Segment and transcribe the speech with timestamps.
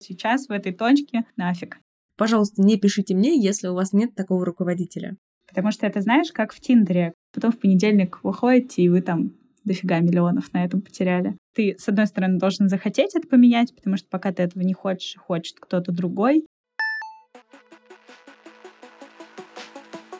[0.00, 1.78] Сейчас в этой точке нафиг.
[2.16, 5.16] Пожалуйста, не пишите мне, если у вас нет такого руководителя.
[5.46, 7.14] Потому что это, знаешь, как в Тиндере.
[7.32, 9.32] Потом в понедельник выходите, и вы там
[9.64, 11.36] дофига миллионов на этом потеряли.
[11.54, 15.16] Ты, с одной стороны, должен захотеть это поменять, потому что пока ты этого не хочешь,
[15.16, 16.44] хочет кто-то другой.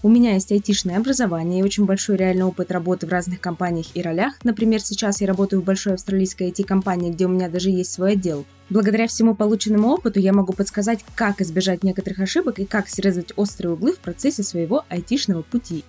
[0.00, 4.02] У меня есть айтишное образование и очень большой реальный опыт работы в разных компаниях и
[4.02, 4.34] ролях.
[4.44, 8.46] Например, сейчас я работаю в большой австралийской IT-компании, где у меня даже есть свой отдел.
[8.70, 13.72] Благодаря всему полученному опыту я могу подсказать, как избежать некоторых ошибок и как срезать острые
[13.72, 15.84] углы в процессе своего айтишного пути.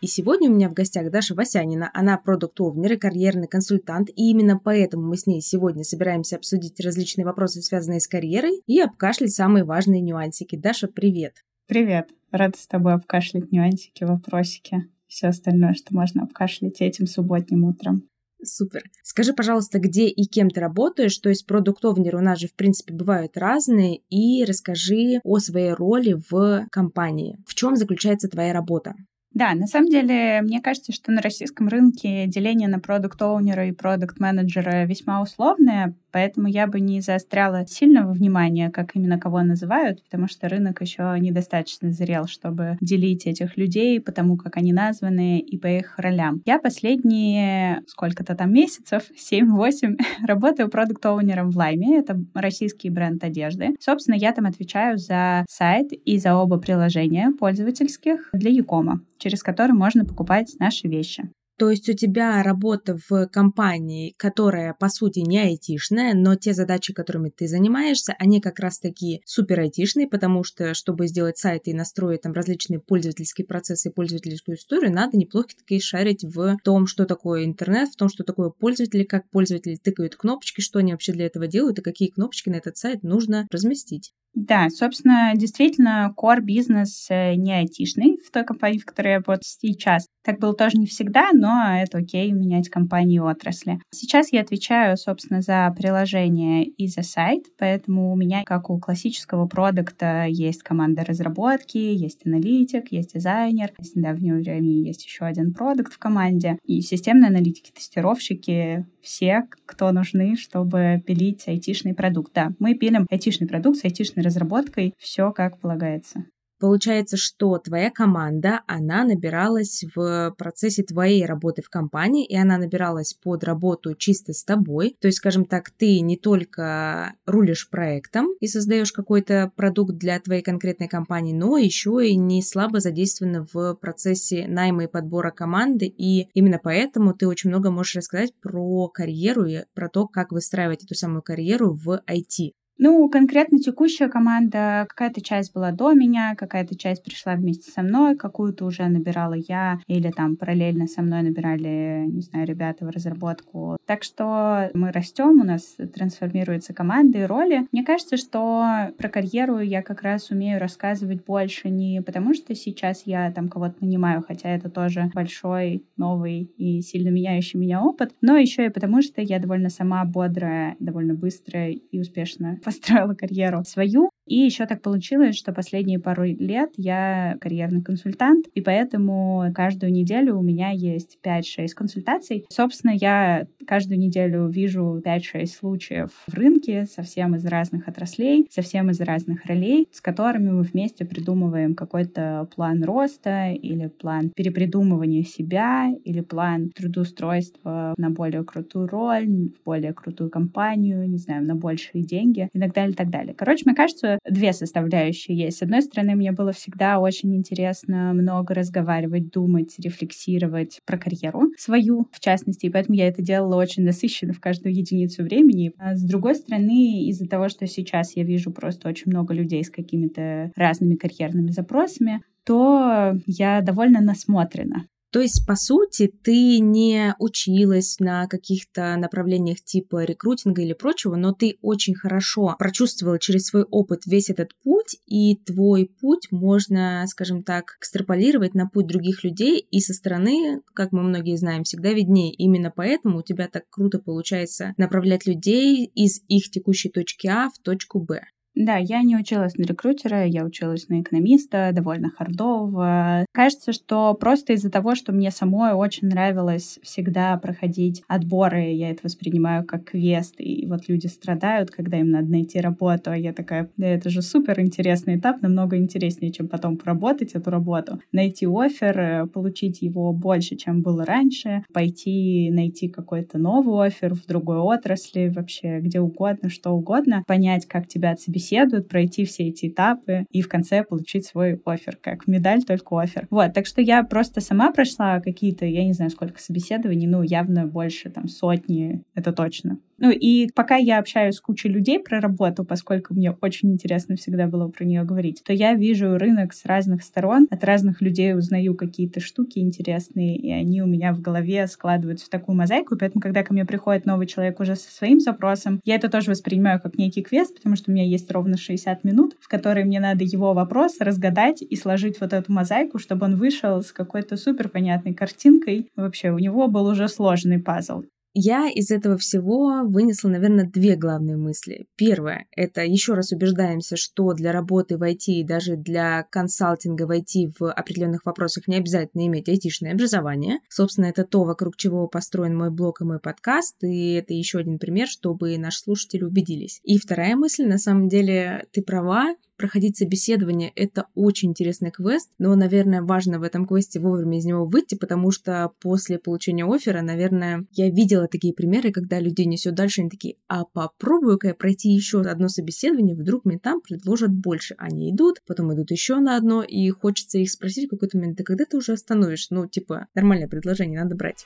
[0.00, 1.90] И сегодня у меня в гостях Даша Васянина.
[1.92, 7.24] Она продукт-овнер и карьерный консультант, и именно поэтому мы с ней сегодня собираемся обсудить различные
[7.24, 10.54] вопросы, связанные с карьерой, и обкашлять самые важные нюансики.
[10.54, 11.44] Даша, привет!
[11.66, 12.10] Привет!
[12.30, 14.84] Рада с тобой обкашлять нюансики, вопросики.
[15.08, 18.08] Все остальное, что можно обкашлять этим субботним утром.
[18.40, 18.84] Супер.
[19.02, 22.94] Скажи, пожалуйста, где и кем ты работаешь, то есть продуктовнер у нас же, в принципе,
[22.94, 27.36] бывают разные, и расскажи о своей роли в компании.
[27.46, 28.94] В чем заключается твоя работа?
[29.38, 34.84] Да, на самом деле, мне кажется, что на российском рынке деление на продукт-оунера и продукт-менеджера
[34.84, 40.48] весьма условное, Поэтому я бы не заостряла сильного внимания, как именно кого называют, потому что
[40.48, 45.66] рынок еще недостаточно зрел, чтобы делить этих людей по тому, как они названы и по
[45.66, 46.42] их ролям.
[46.46, 51.98] Я последние сколько-то там месяцев, 7-8, работаю продукт-оунером в Лайме.
[51.98, 53.76] Это российский бренд одежды.
[53.80, 59.72] Собственно, я там отвечаю за сайт и за оба приложения пользовательских для Якома, через который
[59.72, 61.28] можно покупать наши вещи.
[61.58, 66.92] То есть у тебя работа в компании, которая по сути не айтишная, но те задачи,
[66.92, 71.74] которыми ты занимаешься, они как раз таки супер айтишные, потому что чтобы сделать сайт и
[71.74, 77.06] настроить там различные пользовательские процессы и пользовательскую историю, надо неплохо таки шарить в том, что
[77.06, 81.26] такое интернет, в том, что такое пользователи, как пользователи тыкают кнопочки, что они вообще для
[81.26, 84.12] этого делают и какие кнопочки на этот сайт нужно разместить.
[84.34, 89.42] Да, собственно, действительно, core бизнес э, не айтишный в той компании, в которой я работаю
[89.42, 90.06] сейчас.
[90.28, 93.80] Так было тоже не всегда, но это окей менять компании отрасли.
[93.90, 99.46] Сейчас я отвечаю, собственно, за приложение и за сайт, поэтому у меня, как у классического
[99.46, 103.72] продукта, есть команда разработки, есть аналитик, есть дизайнер.
[103.80, 106.58] С недавнего времени есть еще один продукт в команде.
[106.64, 112.34] И системные аналитики, тестировщики, все, кто нужны, чтобы пилить айтишный продукт.
[112.34, 113.84] Да, мы пилим айтишный продукт с
[114.18, 116.24] айтишной разработкой, все как полагается.
[116.60, 123.14] Получается, что твоя команда, она набиралась в процессе твоей работы в компании, и она набиралась
[123.14, 124.96] под работу чисто с тобой.
[125.00, 130.42] То есть, скажем так, ты не только рулишь проектом и создаешь какой-то продукт для твоей
[130.42, 136.26] конкретной компании, но еще и не слабо задействована в процессе найма и подбора команды, и
[136.34, 140.96] именно поэтому ты очень много можешь рассказать про карьеру и про то, как выстраивать эту
[140.96, 142.50] самую карьеру в IT.
[142.80, 148.16] Ну, конкретно текущая команда, какая-то часть была до меня, какая-то часть пришла вместе со мной,
[148.16, 153.78] какую-то уже набирала я, или там параллельно со мной набирали, не знаю, ребята в разработку.
[153.84, 157.66] Так что мы растем, у нас трансформируются команды и роли.
[157.72, 163.02] Мне кажется, что про карьеру я как раз умею рассказывать больше не потому, что сейчас
[163.06, 168.36] я там кого-то нанимаю, хотя это тоже большой, новый и сильно меняющий меня опыт, но
[168.36, 174.10] еще и потому, что я довольно сама бодрая, довольно быстрая и успешно построила карьеру свою.
[174.28, 180.36] И еще так получилось, что последние пару лет я карьерный консультант, и поэтому каждую неделю
[180.36, 182.44] у меня есть 5-6 консультаций.
[182.50, 189.00] Собственно, я каждую неделю вижу 5-6 случаев в рынке, совсем из разных отраслей, совсем из
[189.00, 196.20] разных ролей, с которыми мы вместе придумываем какой-то план роста или план перепридумывания себя или
[196.20, 202.48] план трудоустройства на более крутую роль, в более крутую компанию, не знаю, на большие деньги
[202.52, 203.34] и так далее, и так далее.
[203.34, 205.58] Короче, мне кажется, две составляющие есть.
[205.58, 212.08] С одной стороны, мне было всегда очень интересно много разговаривать, думать, рефлексировать про карьеру свою,
[212.12, 215.72] в частности, и поэтому я это делала очень насыщенно в каждую единицу времени.
[215.78, 219.70] А с другой стороны, из-за того, что сейчас я вижу просто очень много людей с
[219.70, 227.98] какими-то разными карьерными запросами, то я довольно насмотрена То есть, по сути, ты не училась
[227.98, 234.02] на каких-то направлениях типа рекрутинга или прочего, но ты очень хорошо прочувствовала через свой опыт
[234.04, 239.80] весь этот путь, и твой путь можно, скажем так, экстраполировать на путь других людей, и
[239.80, 242.34] со стороны, как мы многие знаем, всегда виднее.
[242.34, 247.58] Именно поэтому у тебя так круто получается направлять людей из их текущей точки А в
[247.62, 248.20] точку Б.
[248.60, 253.24] Да, я не училась на рекрутера, я училась на экономиста, довольно хардово.
[253.30, 259.02] Кажется, что просто из-за того, что мне самой очень нравилось всегда проходить отборы, я это
[259.04, 263.70] воспринимаю как квест, и вот люди страдают, когда им надо найти работу, а я такая,
[263.76, 268.00] да это же супер интересный этап, намного интереснее, чем потом поработать эту работу.
[268.10, 274.26] Найти офер, э, получить его больше, чем было раньше, пойти найти какой-то новый офер в
[274.26, 279.68] другой отрасли, вообще где угодно, что угодно, понять, как тебя отсобесить собеседуют, пройти все эти
[279.68, 283.26] этапы и в конце получить свой офер, как медаль, только офер.
[283.30, 287.66] Вот, так что я просто сама прошла какие-то, я не знаю, сколько собеседований, ну, явно
[287.66, 289.78] больше, там, сотни, это точно.
[289.98, 294.46] Ну и пока я общаюсь с кучей людей про работу, поскольку мне очень интересно всегда
[294.46, 298.76] было про нее говорить, то я вижу рынок с разных сторон, от разных людей узнаю
[298.76, 303.42] какие-то штуки интересные, и они у меня в голове складываются в такую мозаику, поэтому когда
[303.42, 307.22] ко мне приходит новый человек уже со своим запросом, я это тоже воспринимаю как некий
[307.22, 311.00] квест, потому что у меня есть ровно 60 минут, в которые мне надо его вопрос
[311.00, 315.88] разгадать и сложить вот эту мозаику, чтобы он вышел с какой-то супер понятной картинкой.
[315.96, 318.04] Вообще, у него был уже сложный пазл.
[318.40, 321.88] Я из этого всего вынесла, наверное, две главные мысли.
[321.96, 327.10] Первое— это еще раз убеждаемся, что для работы в IT и даже для консалтинга в
[327.10, 330.60] IT в определенных вопросах не обязательно иметь айтишное образование.
[330.68, 334.78] Собственно, это то, вокруг чего построен мой блог и мой подкаст, и это еще один
[334.78, 336.78] пример, чтобы наши слушатели убедились.
[336.84, 342.54] И вторая мысль, на самом деле, ты права, проходить собеседование— это очень интересный квест, но,
[342.54, 347.66] наверное, важно в этом квесте вовремя из него выйти, потому что после получения оффера, наверное,
[347.72, 352.22] я видела такие примеры, когда людей несет дальше, они такие, а попробую-ка я пройти еще
[352.22, 354.74] одно собеседование, вдруг мне там предложат больше.
[354.78, 358.44] Они идут, потом идут еще на одно, и хочется их спросить в какой-то момент, да
[358.44, 359.48] когда ты уже остановишь?
[359.50, 361.44] Ну, типа, нормальное предложение, надо брать.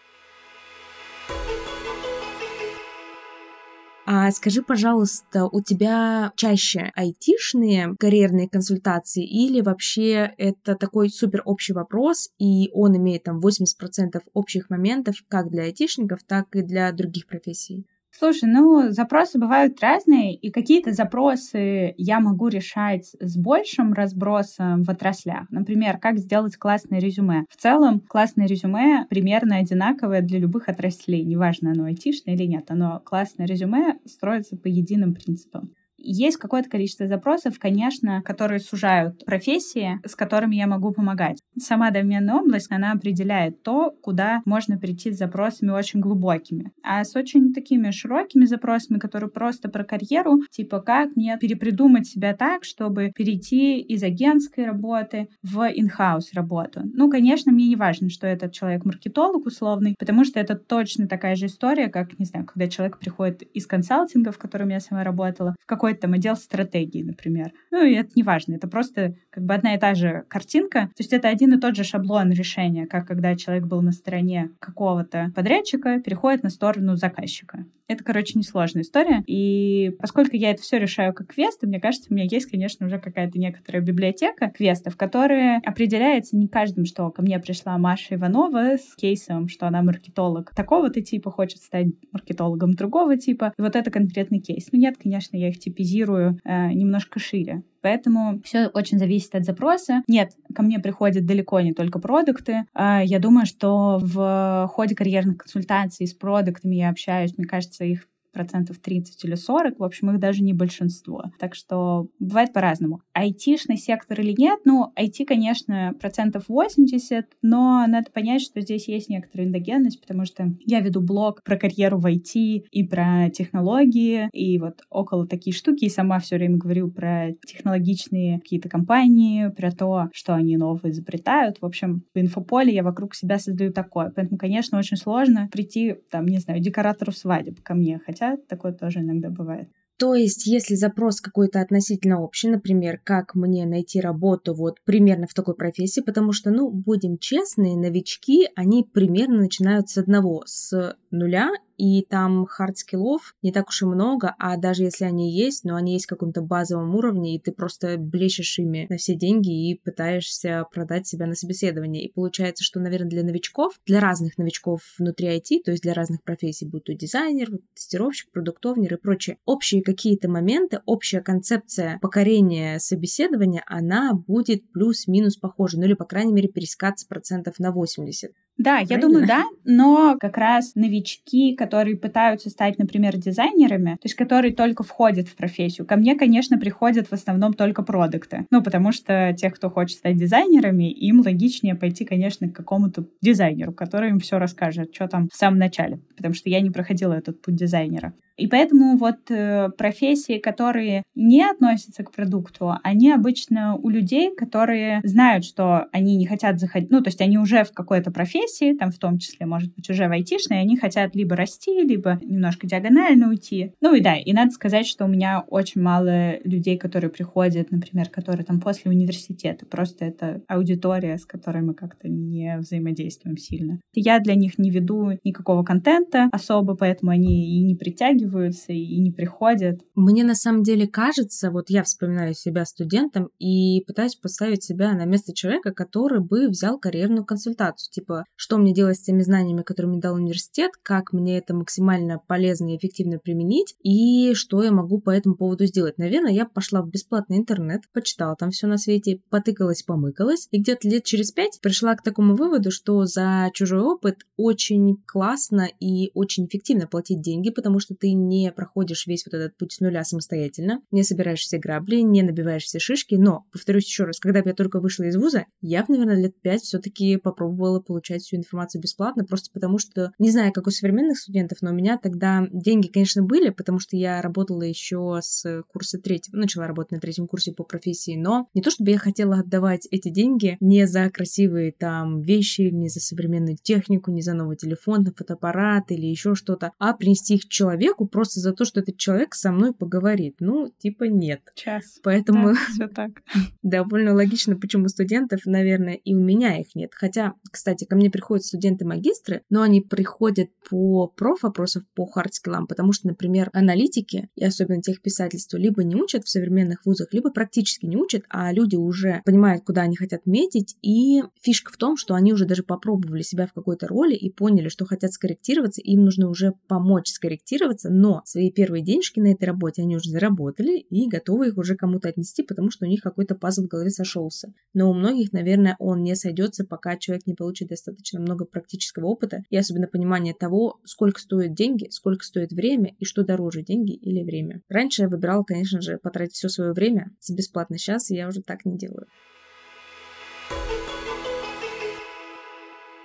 [4.15, 11.73] А скажи, пожалуйста, у тебя чаще айтишные карьерные консультации или вообще это такой супер общий
[11.73, 17.27] вопрос, и он имеет там 80% общих моментов как для айтишников, так и для других
[17.27, 17.87] профессий?
[18.23, 24.91] Слушай, ну, запросы бывают разные, и какие-то запросы я могу решать с большим разбросом в
[24.91, 25.51] отраслях.
[25.51, 27.47] Например, как сделать классное резюме.
[27.51, 31.25] В целом, классное резюме примерно одинаковое для любых отраслей.
[31.25, 35.73] Неважно, оно айтишное или нет, оно классное резюме строится по единым принципам.
[36.05, 41.39] Есть какое-то количество запросов, конечно, которые сужают профессии, с которыми я могу помогать.
[41.59, 46.73] Сама доменная область, она определяет то, куда можно прийти с запросами очень глубокими.
[46.83, 52.35] А с очень такими широкими запросами, которые просто про карьеру, типа как мне перепридумать себя
[52.35, 56.83] так, чтобы перейти из агентской работы в инхаус работу.
[56.95, 61.37] Ну, конечно, мне не важно, что этот человек маркетолог условный, потому что это точно такая
[61.37, 65.55] же история, как, не знаю, когда человек приходит из консалтинга, в котором я сама работала,
[65.61, 67.53] в какой какой-то там отдел стратегии, например.
[67.71, 70.89] Ну, и это не важно, это просто как бы одна и та же картинка.
[70.97, 74.51] То есть это один и тот же шаблон решения, как когда человек был на стороне
[74.59, 77.65] какого-то подрядчика, переходит на сторону заказчика.
[77.89, 79.23] Это, короче, несложная история.
[79.27, 82.99] И поскольку я это все решаю как квесты, мне кажется, у меня есть, конечно, уже
[82.99, 88.95] какая-то некоторая библиотека квестов, которая определяется не каждым, что ко мне пришла Маша Иванова с
[88.97, 93.53] кейсом, что она маркетолог такого-то типа, хочет стать маркетологом другого типа.
[93.59, 94.69] И вот это конкретный кейс.
[94.73, 97.63] Ну нет, конечно, я их типизирую э, немножко шире.
[97.81, 100.03] Поэтому все очень зависит от запроса.
[100.07, 102.65] Нет, ко мне приходят далеко не только продукты.
[102.75, 108.07] А я думаю, что в ходе карьерных консультаций с продуктами я общаюсь, мне кажется, их
[108.33, 111.25] процентов 30 или 40, в общем, их даже не большинство.
[111.39, 113.01] Так что бывает по-разному.
[113.13, 114.61] Айтишный сектор или нет?
[114.65, 120.53] Ну, IT, конечно, процентов 80, но надо понять, что здесь есть некоторая эндогенность, потому что
[120.65, 125.85] я веду блог про карьеру в IT и про технологии, и вот около такие штуки,
[125.85, 131.59] и сама все время говорю про технологичные какие-то компании, про то, что они новые изобретают.
[131.61, 134.13] В общем, в инфополе я вокруг себя создаю такое.
[134.15, 138.73] Поэтому, конечно, очень сложно прийти, там, не знаю, декоратору свадеб ко мне, хотя хотя такое
[138.73, 139.69] тоже иногда бывает.
[139.99, 145.35] То есть, если запрос какой-то относительно общий, например, как мне найти работу вот примерно в
[145.35, 151.51] такой профессии, потому что, ну, будем честны, новички, они примерно начинают с одного, с нуля,
[151.83, 155.95] и там хард-скиллов не так уж и много, а даже если они есть, но они
[155.95, 160.65] есть в каком-то базовом уровне, и ты просто блещешь ими на все деньги и пытаешься
[160.73, 162.05] продать себя на собеседование.
[162.05, 166.23] И получается, что, наверное, для новичков, для разных новичков внутри IT, то есть для разных
[166.23, 172.79] профессий, будь то дизайнер, тестировщик, product owner и прочее, общие какие-то моменты, общая концепция покорения
[172.79, 178.31] собеседования, она будет плюс-минус похожа, ну или, по крайней мере, перескаться процентов на 80.
[178.63, 178.93] Да, Правильно?
[178.93, 184.55] я думаю, да, но как раз новички, которые пытаются стать, например, дизайнерами, то есть которые
[184.55, 188.47] только входят в профессию, ко мне, конечно, приходят в основном только продукты.
[188.51, 193.73] Ну, потому что тех, кто хочет стать дизайнерами, им логичнее пойти, конечно, к какому-то дизайнеру,
[193.73, 197.41] который им все расскажет, что там в самом начале, потому что я не проходила этот
[197.43, 198.13] путь дизайнера.
[198.37, 205.01] И поэтому вот э, профессии, которые не относятся к продукту, они обычно у людей, которые
[205.05, 208.43] знают, что они не хотят заходить, ну, то есть они уже в какой-то профессии,
[208.79, 212.67] там в том числе, может быть, уже в айтишной, они хотят либо расти, либо немножко
[212.67, 213.73] диагонально уйти.
[213.81, 218.09] Ну и да, и надо сказать, что у меня очень мало людей, которые приходят, например,
[218.09, 219.67] которые там после университета.
[219.67, 223.81] Просто это аудитория, с которой мы как-то не взаимодействуем сильно.
[223.95, 228.99] Я для них не веду никакого контента особо, поэтому они и не притягивают оттягиваются и
[228.99, 229.81] не приходят.
[229.95, 235.05] Мне на самом деле кажется, вот я вспоминаю себя студентом и пытаюсь поставить себя на
[235.05, 237.91] место человека, который бы взял карьерную консультацию.
[237.93, 242.19] Типа, что мне делать с теми знаниями, которые мне дал университет, как мне это максимально
[242.27, 245.97] полезно и эффективно применить, и что я могу по этому поводу сделать.
[245.97, 250.89] Наверное, я пошла в бесплатный интернет, почитала там все на свете, потыкалась, помыкалась, и где-то
[250.89, 256.47] лет через пять пришла к такому выводу, что за чужой опыт очень классно и очень
[256.47, 260.81] эффективно платить деньги, потому что ты не проходишь весь вот этот путь с нуля самостоятельно,
[260.91, 264.55] не собираешь все грабли, не набиваешь все шишки, но, повторюсь еще раз, когда бы я
[264.57, 269.51] только вышла из вуза, я наверное, лет пять все-таки попробовала получать всю информацию бесплатно, просто
[269.53, 273.51] потому что, не знаю, как у современных студентов, но у меня тогда деньги, конечно, были,
[273.51, 278.17] потому что я работала еще с курса третьего, начала работать на третьем курсе по профессии,
[278.17, 282.89] но не то, чтобы я хотела отдавать эти деньги не за красивые там вещи, не
[282.89, 288.07] за современную технику, не за новый телефон, фотоаппарат или еще что-то, а принести их человеку,
[288.07, 290.37] просто за то, что этот человек со мной поговорит.
[290.41, 291.41] Ну, типа нет.
[291.55, 291.99] Час.
[292.03, 293.11] Поэтому да, все так.
[293.63, 296.93] довольно логично, почему студентов, наверное, и у меня их нет.
[296.95, 303.09] Хотя, кстати, ко мне приходят студенты-магистры, но они приходят по проф-вопросов по хардскиллам, потому что,
[303.09, 308.23] например, аналитики, и особенно техписательство, либо не учат в современных вузах, либо практически не учат,
[308.29, 312.45] а люди уже понимают, куда они хотят метить, и фишка в том, что они уже
[312.45, 317.09] даже попробовали себя в какой-то роли и поняли, что хотят скорректироваться, им нужно уже помочь
[317.09, 321.77] скорректироваться, но свои первые денежки на этой работе они уже заработали и готовы их уже
[321.77, 324.53] кому-то отнести, потому что у них какой-то пазл в голове сошелся.
[324.75, 329.45] Но у многих, наверное, он не сойдется, пока человек не получит достаточно много практического опыта
[329.51, 334.23] и особенно понимания того, сколько стоят деньги, сколько стоит время и что дороже, деньги или
[334.23, 334.63] время.
[334.69, 337.79] Раньше я выбирала, конечно же, потратить все свое время за бесплатно.
[337.79, 339.07] Сейчас я уже так не делаю.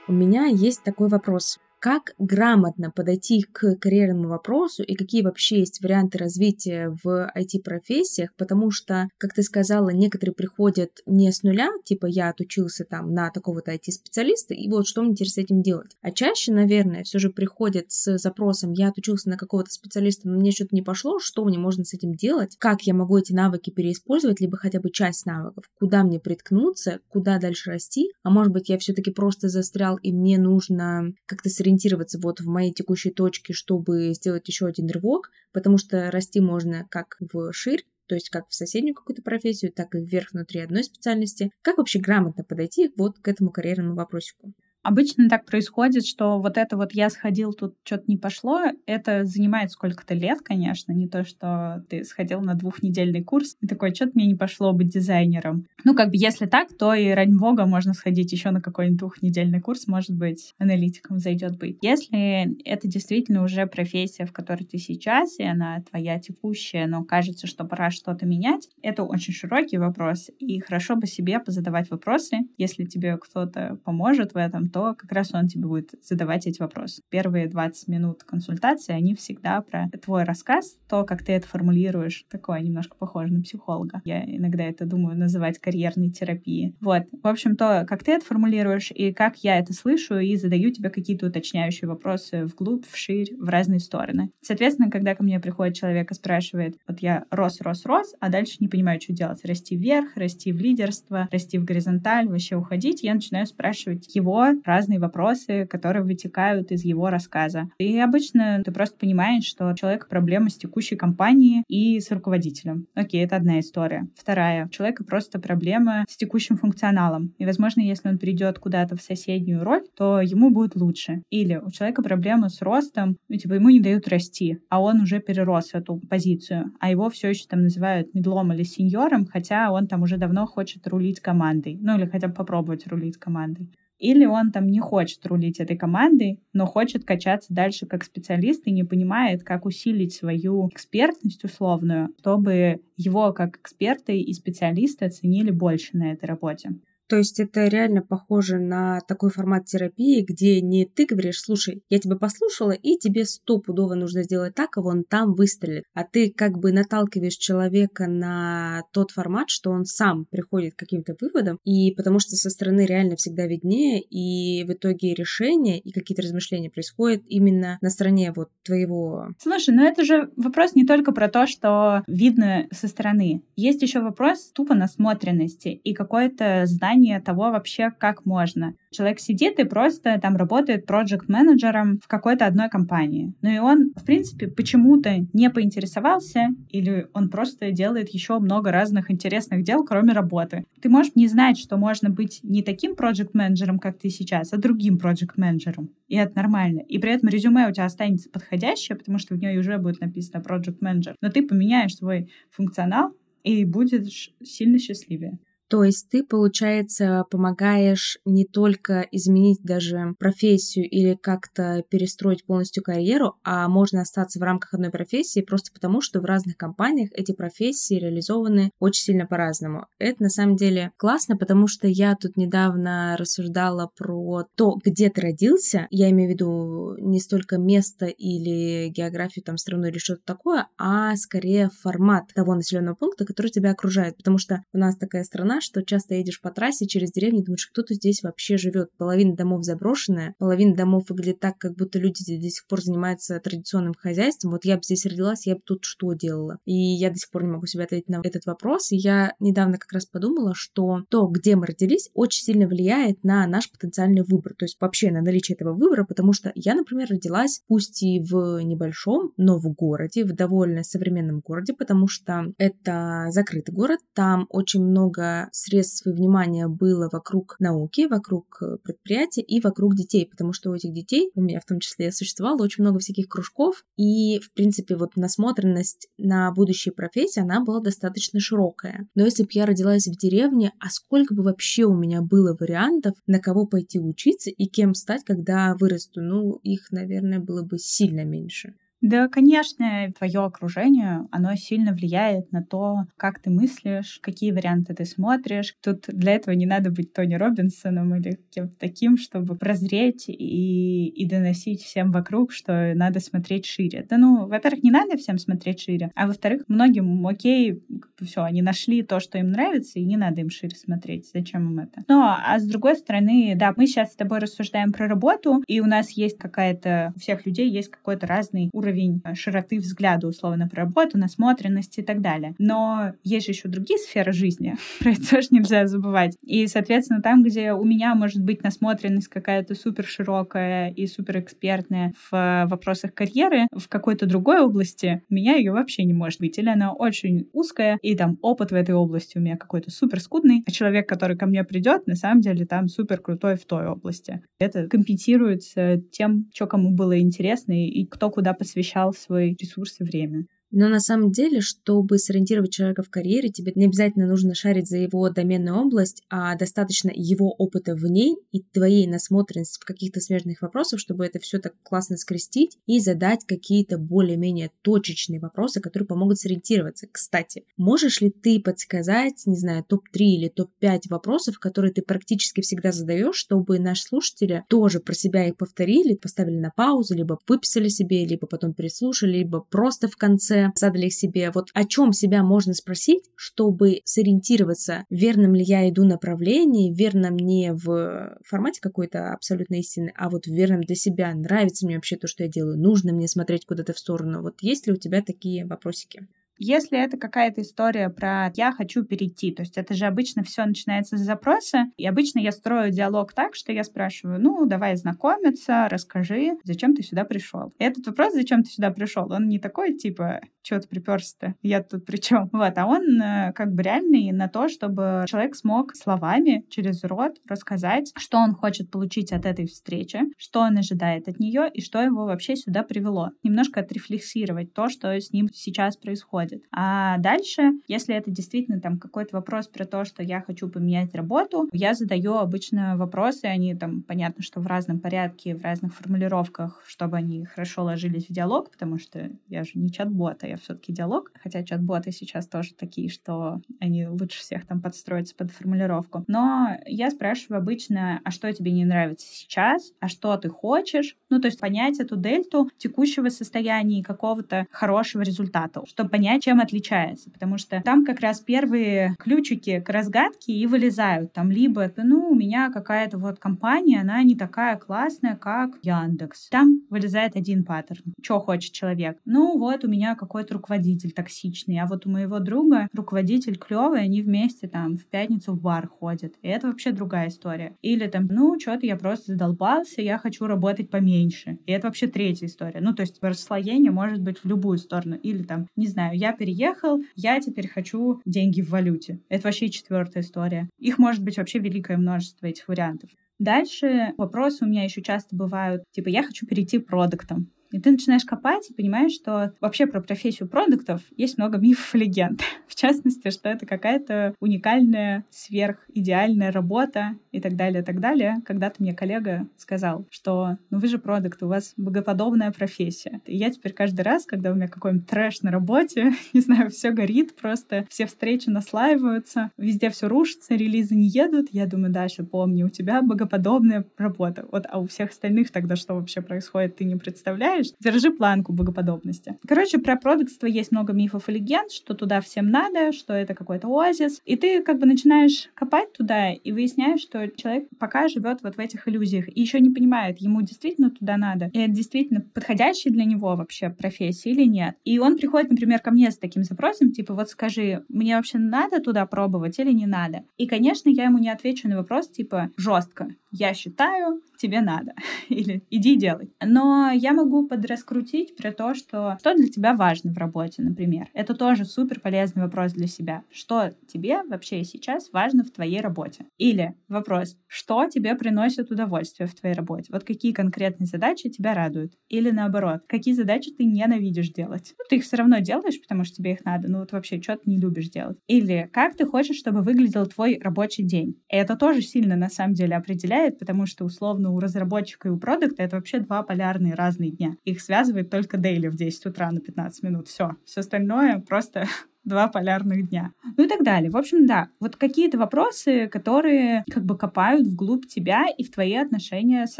[0.07, 5.81] У меня есть такой вопрос как грамотно подойти к карьерному вопросу и какие вообще есть
[5.81, 12.07] варианты развития в IT-профессиях, потому что, как ты сказала, некоторые приходят не с нуля, типа
[12.07, 15.95] я отучился там на такого-то IT-специалиста, и вот что мне теперь с этим делать.
[16.01, 20.51] А чаще, наверное, все же приходят с запросом, я отучился на какого-то специалиста, но мне
[20.51, 24.41] что-то не пошло, что мне можно с этим делать, как я могу эти навыки переиспользовать,
[24.41, 28.77] либо хотя бы часть навыков, куда мне приткнуться, куда дальше расти, а может быть я
[28.77, 34.13] все-таки просто застрял и мне нужно как-то среагировать сориентироваться вот в моей текущей точке, чтобы
[34.13, 38.55] сделать еще один рывок, потому что расти можно как в ширь, то есть как в
[38.55, 41.51] соседнюю какую-то профессию, так и вверх внутри одной специальности.
[41.61, 44.53] Как вообще грамотно подойти вот к этому карьерному вопросику?
[44.87, 49.69] Обычно так происходит, что вот это вот я сходил, тут что-то не пошло, это занимает
[49.69, 54.27] сколько-то лет, конечно, не то, что ты сходил на двухнедельный курс и такой, что-то мне
[54.27, 55.65] не пошло быть дизайнером.
[55.83, 59.59] Ну, как бы, если так, то и ради бога можно сходить еще на какой-нибудь двухнедельный
[59.59, 61.79] курс, может быть, аналитиком зайдет быть.
[61.81, 67.45] Если это действительно уже профессия, в которой ты сейчас, и она твоя текущая, но кажется,
[67.45, 72.85] что пора что-то менять, это очень широкий вопрос, и хорошо бы себе позадавать вопросы, если
[72.85, 77.01] тебе кто-то поможет в этом, то как раз он тебе будет задавать эти вопросы.
[77.09, 82.59] Первые 20 минут консультации, они всегда про твой рассказ, то, как ты это формулируешь, такое
[82.59, 84.01] немножко похоже на психолога.
[84.05, 86.75] Я иногда это думаю называть карьерной терапией.
[86.79, 87.03] Вот.
[87.23, 90.91] В общем, то, как ты это формулируешь и как я это слышу, и задаю тебе
[90.91, 94.29] какие-то уточняющие вопросы вглубь, вширь, в разные стороны.
[94.41, 98.57] Соответственно, когда ко мне приходит человек и спрашивает, вот я рос, рос, рос, а дальше
[98.59, 99.43] не понимаю, что делать.
[99.43, 104.99] Расти вверх, расти в лидерство, расти в горизонталь, вообще уходить, я начинаю спрашивать его разные
[104.99, 107.69] вопросы, которые вытекают из его рассказа.
[107.79, 112.85] И обычно ты просто понимаешь, что у человека проблема с текущей компанией и с руководителем.
[112.93, 114.07] Окей, это одна история.
[114.15, 114.65] Вторая.
[114.65, 117.33] У человека просто проблема с текущим функционалом.
[117.37, 121.23] И, возможно, если он перейдет куда-то в соседнюю роль, то ему будет лучше.
[121.29, 125.19] Или у человека проблема с ростом, ну, типа, ему не дают расти, а он уже
[125.19, 130.01] перерос эту позицию, а его все еще там называют медлом или сеньором, хотя он там
[130.01, 131.77] уже давно хочет рулить командой.
[131.81, 133.71] Ну, или хотя бы попробовать рулить командой.
[133.99, 138.71] Или он там не хочет рулить этой командой, но хочет качаться дальше как специалист и
[138.71, 145.97] не понимает, как усилить свою экспертность условную, чтобы его как эксперта и специалиста оценили больше
[145.97, 146.71] на этой работе.
[147.07, 151.99] То есть это реально похоже на такой формат терапии, где не ты говоришь, слушай, я
[151.99, 155.83] тебя послушала, и тебе стопудово нужно сделать так, а вон там выстрелит.
[155.93, 161.15] А ты как бы наталкиваешь человека на тот формат, что он сам приходит к каким-то
[161.19, 166.23] выводам, и потому что со стороны реально всегда виднее, и в итоге решения и какие-то
[166.23, 169.29] размышления происходят именно на стороне вот твоего...
[169.39, 173.43] Слушай, ну это же вопрос не только про то, что видно со стороны.
[173.55, 178.73] Есть еще вопрос тупо насмотренности и какое-то знание понимание того вообще, как можно.
[178.91, 183.33] Человек сидит и просто там работает проект-менеджером в какой-то одной компании.
[183.41, 189.11] Ну и он, в принципе, почему-то не поинтересовался или он просто делает еще много разных
[189.11, 190.63] интересных дел, кроме работы.
[190.81, 194.97] Ты можешь не знать, что можно быть не таким проект-менеджером, как ты сейчас, а другим
[194.97, 195.89] проект-менеджером.
[196.07, 196.81] И это нормально.
[196.87, 200.41] И при этом резюме у тебя останется подходящее, потому что в ней уже будет написано
[200.41, 201.15] проект-менеджер.
[201.21, 203.11] Но ты поменяешь свой функционал,
[203.47, 205.39] и будешь сильно счастливее.
[205.69, 213.35] То есть ты, получается, помогаешь не только изменить даже профессию или как-то перестроить полностью карьеру,
[213.43, 217.95] а можно остаться в рамках одной профессии просто потому, что в разных компаниях эти профессии
[217.95, 219.87] реализованы очень сильно по-разному.
[219.99, 225.21] Это на самом деле классно, потому что я тут недавно рассуждала про то, где ты
[225.21, 225.87] родился.
[225.89, 231.15] Я имею в виду не столько место или географию, там, страну или что-то такое, а
[231.17, 234.15] скорее формат того населенного пункта, который тебя окружает.
[234.17, 237.93] Потому что у нас такая страна, что часто едешь по трассе через деревню, думаешь, кто-то
[237.93, 238.89] здесь вообще живет.
[238.97, 243.39] Половина домов заброшенная, половина домов выглядит так, как будто люди здесь до сих пор занимаются
[243.39, 244.51] традиционным хозяйством.
[244.51, 246.57] Вот я бы здесь родилась, я бы тут что делала?
[246.65, 248.91] И я до сих пор не могу себе ответить на этот вопрос.
[248.91, 253.47] И я недавно как раз подумала, что то, где мы родились, очень сильно влияет на
[253.47, 254.53] наш потенциальный выбор.
[254.57, 258.61] То есть вообще на наличие этого выбора, потому что я, например, родилась пусть и в
[258.63, 264.83] небольшом, но в городе, в довольно современном городе, потому что это закрытый город, там очень
[264.83, 270.71] много средств и внимания было вокруг науки, вокруг э, предприятий и вокруг детей, потому что
[270.71, 274.53] у этих детей, у меня в том числе существовало очень много всяких кружков, и, в
[274.53, 279.07] принципе, вот насмотренность на будущие профессии, она была достаточно широкая.
[279.15, 283.15] Но если бы я родилась в деревне, а сколько бы вообще у меня было вариантов,
[283.25, 286.21] на кого пойти учиться и кем стать, когда вырасту?
[286.21, 288.75] Ну, их, наверное, было бы сильно меньше.
[289.01, 295.05] Да, конечно, твое окружение, оно сильно влияет на то, как ты мыслишь, какие варианты ты
[295.05, 295.75] смотришь.
[295.83, 301.27] Тут для этого не надо быть Тони Робинсоном или кем-то таким, чтобы прозреть и, и
[301.27, 304.03] доносить всем вокруг, что надо смотреть шире.
[304.09, 307.83] Да ну, во-первых, не надо всем смотреть шире, а во-вторых, многим окей,
[308.19, 311.29] все, они нашли то, что им нравится, и не надо им шире смотреть.
[311.31, 312.01] Зачем им это?
[312.07, 315.85] Ну, а с другой стороны, да, мы сейчас с тобой рассуждаем про работу, и у
[315.85, 320.67] нас есть какая-то, у всех людей есть какой-то разный уровень уровень э, широты взгляда, условно,
[320.67, 322.55] про работу, насмотренности и так далее.
[322.57, 326.35] Но есть же еще другие сферы жизни, про это тоже нельзя забывать.
[326.43, 332.13] И, соответственно, там, где у меня может быть насмотренность какая-то супер широкая и супер экспертная
[332.29, 336.57] в э, вопросах карьеры, в какой-то другой области у меня ее вообще не может быть.
[336.57, 340.63] Или она очень узкая, и там опыт в этой области у меня какой-то супер скудный,
[340.65, 344.41] а человек, который ко мне придет, на самом деле там супер крутой в той области.
[344.59, 350.45] Это компенсируется тем, что кому было интересно и кто куда посвящен посвящал свои ресурсы, время.
[350.71, 354.97] Но на самом деле, чтобы сориентировать человека в карьере, тебе не обязательно нужно шарить за
[354.97, 360.61] его доменную область, а достаточно его опыта в ней и твоей насмотренности в каких-то смежных
[360.61, 366.39] вопросах, чтобы это все так классно скрестить и задать какие-то более-менее точечные вопросы, которые помогут
[366.39, 367.07] сориентироваться.
[367.11, 372.91] Кстати, можешь ли ты подсказать, не знаю, топ-3 или топ-5 вопросов, которые ты практически всегда
[372.91, 378.25] задаешь, чтобы наши слушатели тоже про себя их повторили, поставили на паузу, либо выписали себе,
[378.25, 382.73] либо потом переслушали, либо просто в конце вопросы задали себе, вот о чем себя можно
[382.73, 390.13] спросить, чтобы сориентироваться, верным ли я иду направлении, верном не в формате какой-то абсолютной истины,
[390.15, 393.65] а вот верном для себя, нравится мне вообще то, что я делаю, нужно мне смотреть
[393.65, 394.41] куда-то в сторону.
[394.41, 396.27] Вот есть ли у тебя такие вопросики?
[396.59, 401.17] Если это какая-то история про «я хочу перейти», то есть это же обычно все начинается
[401.17, 406.57] с запроса, и обычно я строю диалог так, что я спрашиваю, ну, давай знакомиться, расскажи,
[406.63, 407.73] зачем ты сюда пришел.
[407.79, 412.05] Этот вопрос, зачем ты сюда пришел, он не такой, типа, что ты приперся-то, я тут
[412.05, 412.49] при чем?
[412.51, 417.37] Вот, а он э, как бы реальный на то, чтобы человек смог словами через рот
[417.47, 422.01] рассказать, что он хочет получить от этой встречи, что он ожидает от нее и что
[422.01, 423.29] его вообще сюда привело.
[423.43, 426.46] Немножко отрефлексировать то, что с ним сейчас происходит.
[426.71, 431.67] А дальше, если это действительно там какой-то вопрос про то, что я хочу поменять работу,
[431.71, 437.17] я задаю обычно вопросы, они там, понятно, что в разном порядке, в разных формулировках, чтобы
[437.17, 441.31] они хорошо ложились в диалог, потому что я же не чат-бот, а я все-таки диалог,
[441.41, 446.23] хотя чат-боты сейчас тоже такие, что они лучше всех там подстроятся под формулировку.
[446.27, 451.39] Но я спрашиваю обычно, а что тебе не нравится сейчас, а что ты хочешь, ну,
[451.39, 457.31] то есть понять эту дельту текущего состояния и какого-то хорошего результата, чтобы понять, чем отличается,
[457.31, 461.33] потому что там как раз первые ключики к разгадке и вылезают.
[461.33, 466.49] Там либо, ну, у меня какая-то вот компания, она не такая классная, как Яндекс.
[466.49, 468.13] Там вылезает один паттерн.
[468.21, 469.17] Что хочет человек?
[469.25, 474.21] Ну, вот у меня какой-то руководитель токсичный, а вот у моего друга руководитель клевый, они
[474.21, 476.33] вместе там в пятницу в бар ходят.
[476.41, 477.75] И это вообще другая история.
[477.81, 481.57] Или там, ну, что-то я просто задолбался, я хочу работать поменьше.
[481.65, 482.79] И это вообще третья история.
[482.81, 485.15] Ну, то есть расслоение может быть в любую сторону.
[485.15, 489.19] Или там, не знаю, я переехал, я теперь хочу деньги в валюте.
[489.29, 490.69] Это вообще четвертая история.
[490.79, 493.09] Их может быть вообще великое множество этих вариантов.
[493.39, 497.51] Дальше вопросы у меня еще часто бывают, типа, я хочу перейти к продуктам.
[497.71, 501.99] И ты начинаешь копать и понимаешь, что вообще про профессию продуктов есть много мифов и
[501.99, 502.41] легенд.
[502.67, 508.35] В частности, что это какая-то уникальная, сверхидеальная работа и так далее, и так далее.
[508.45, 513.21] Когда-то мне коллега сказал, что ну вы же продукт, у вас богоподобная профессия.
[513.25, 516.91] И я теперь каждый раз, когда у меня какой-нибудь трэш на работе, не знаю, все
[516.91, 522.63] горит просто, все встречи наслаиваются, везде все рушится, релизы не едут, я думаю, Даша, помни,
[522.63, 524.45] у тебя богоподобная работа.
[524.51, 528.53] Вот, а у всех остальных тогда что вообще происходит, ты не представляешь, знаешь, держи планку
[528.53, 529.37] богоподобности.
[529.47, 533.67] Короче, про продуктство есть много мифов и легенд, что туда всем надо, что это какой-то
[533.67, 534.21] оазис.
[534.25, 538.59] И ты как бы начинаешь копать туда и выясняешь, что человек пока живет вот в
[538.59, 543.05] этих иллюзиях и еще не понимает, ему действительно туда надо, и это действительно подходящая для
[543.05, 544.75] него вообще профессия или нет.
[544.85, 548.79] И он приходит, например, ко мне с таким запросом, типа, вот скажи, мне вообще надо
[548.79, 550.23] туда пробовать или не надо?
[550.37, 553.09] И, конечно, я ему не отвечу на вопрос, типа, жестко.
[553.31, 554.93] Я считаю, тебе надо.
[555.29, 556.31] Или иди делай.
[556.43, 561.09] Но я могу подраскрутить про то, что что для тебя важно в работе, например.
[561.13, 563.23] Это тоже супер полезный вопрос для себя.
[563.31, 566.25] Что тебе вообще сейчас важно в твоей работе?
[566.37, 569.85] Или вопрос, что тебе приносит удовольствие в твоей работе?
[569.89, 571.93] Вот какие конкретные задачи тебя радуют?
[572.09, 574.73] Или наоборот, какие задачи ты ненавидишь делать?
[574.77, 577.35] Ну, ты их все равно делаешь, потому что тебе их надо, ну вот вообще, что
[577.35, 578.17] ты не любишь делать?
[578.27, 581.19] Или как ты хочешь, чтобы выглядел твой рабочий день?
[581.29, 585.63] Это тоже сильно на самом деле определяет, потому что условно у разработчика и у продукта
[585.63, 587.35] это вообще два полярные разные дня.
[587.43, 590.07] Их связывает только дейли в 10 утра на 15 минут.
[590.07, 590.31] Все.
[590.45, 591.65] Все остальное просто
[592.07, 593.11] два полярных дня.
[593.35, 593.91] Ну и так далее.
[593.91, 598.75] В общем, да, вот какие-то вопросы, которые как бы копают вглубь тебя и в твои
[598.75, 599.59] отношения с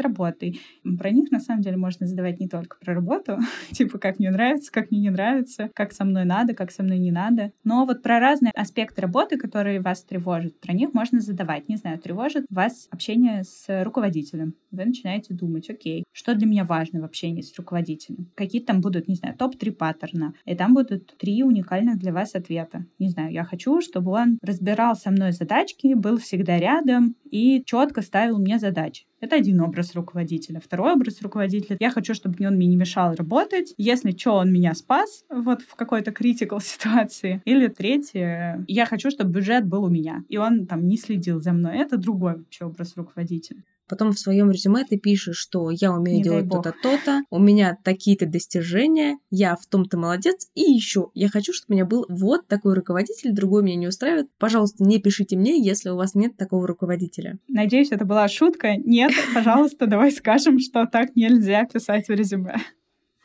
[0.00, 0.60] работой.
[0.98, 3.38] Про них, на самом деле, можно задавать не только про работу,
[3.72, 6.98] типа, как мне нравится, как мне не нравится, как со мной надо, как со мной
[6.98, 7.52] не надо.
[7.64, 11.68] Но вот про разные аспекты работы, которые вас тревожат, про них можно задавать.
[11.68, 14.54] Не знаю, тревожит вас общение с руководителем.
[14.70, 18.30] Вы начинаете думать, окей, что для меня важно в общении с руководителем?
[18.34, 22.86] Какие там будут, не знаю, топ-3 паттерна, и там будут три уникальных для вас ответа.
[22.98, 28.02] Не знаю, я хочу, чтобы он разбирал со мной задачки, был всегда рядом и четко
[28.02, 29.04] ставил мне задачи.
[29.20, 30.60] Это один образ руководителя.
[30.60, 31.76] Второй образ руководителя.
[31.80, 33.74] Я хочу, чтобы он мне не мешал работать.
[33.76, 37.42] Если что, он меня спас вот в какой-то критикал ситуации.
[37.44, 38.64] Или третье.
[38.68, 40.24] Я хочу, чтобы бюджет был у меня.
[40.28, 41.78] И он там не следил за мной.
[41.78, 43.64] Это другой вообще образ руководителя.
[43.88, 47.76] Потом в своем резюме ты пишешь, что я умею не делать то-то, то-то, у меня
[47.82, 52.46] такие-то достижения, я в том-то молодец, и еще я хочу, чтобы у меня был вот
[52.46, 54.28] такой руководитель, другой меня не устраивает.
[54.38, 57.38] Пожалуйста, не пишите мне, если у вас нет такого руководителя.
[57.48, 58.76] Надеюсь, это была шутка.
[58.76, 62.56] Нет, пожалуйста, давай скажем, что так нельзя писать в резюме.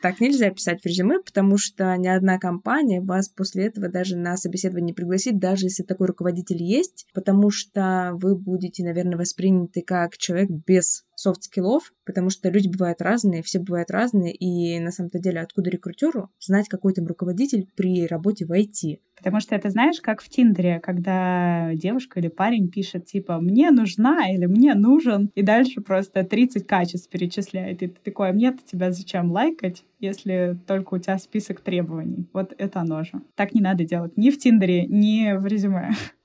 [0.04, 4.36] Так нельзя писать в резюме, потому что ни одна компания вас после этого даже на
[4.36, 10.18] собеседование не пригласит, даже если такой руководитель есть, потому что вы будете, наверное, восприняты как
[10.18, 15.40] человек без софт-скиллов, потому что люди бывают разные, все бывают разные, и на самом-то деле
[15.40, 18.98] откуда рекрутеру знать, какой там руководитель при работе в IT?
[19.16, 24.30] Потому что это знаешь, как в Тиндере, когда девушка или парень пишет типа «мне нужна»
[24.30, 27.82] или «мне нужен», и дальше просто 30 качеств перечисляет.
[27.82, 32.28] И ты такой, а мне-то тебя зачем лайкать, если только у тебя список требований?
[32.32, 33.22] Вот это оно же.
[33.36, 35.92] Так не надо делать ни в Тиндере, ни в резюме.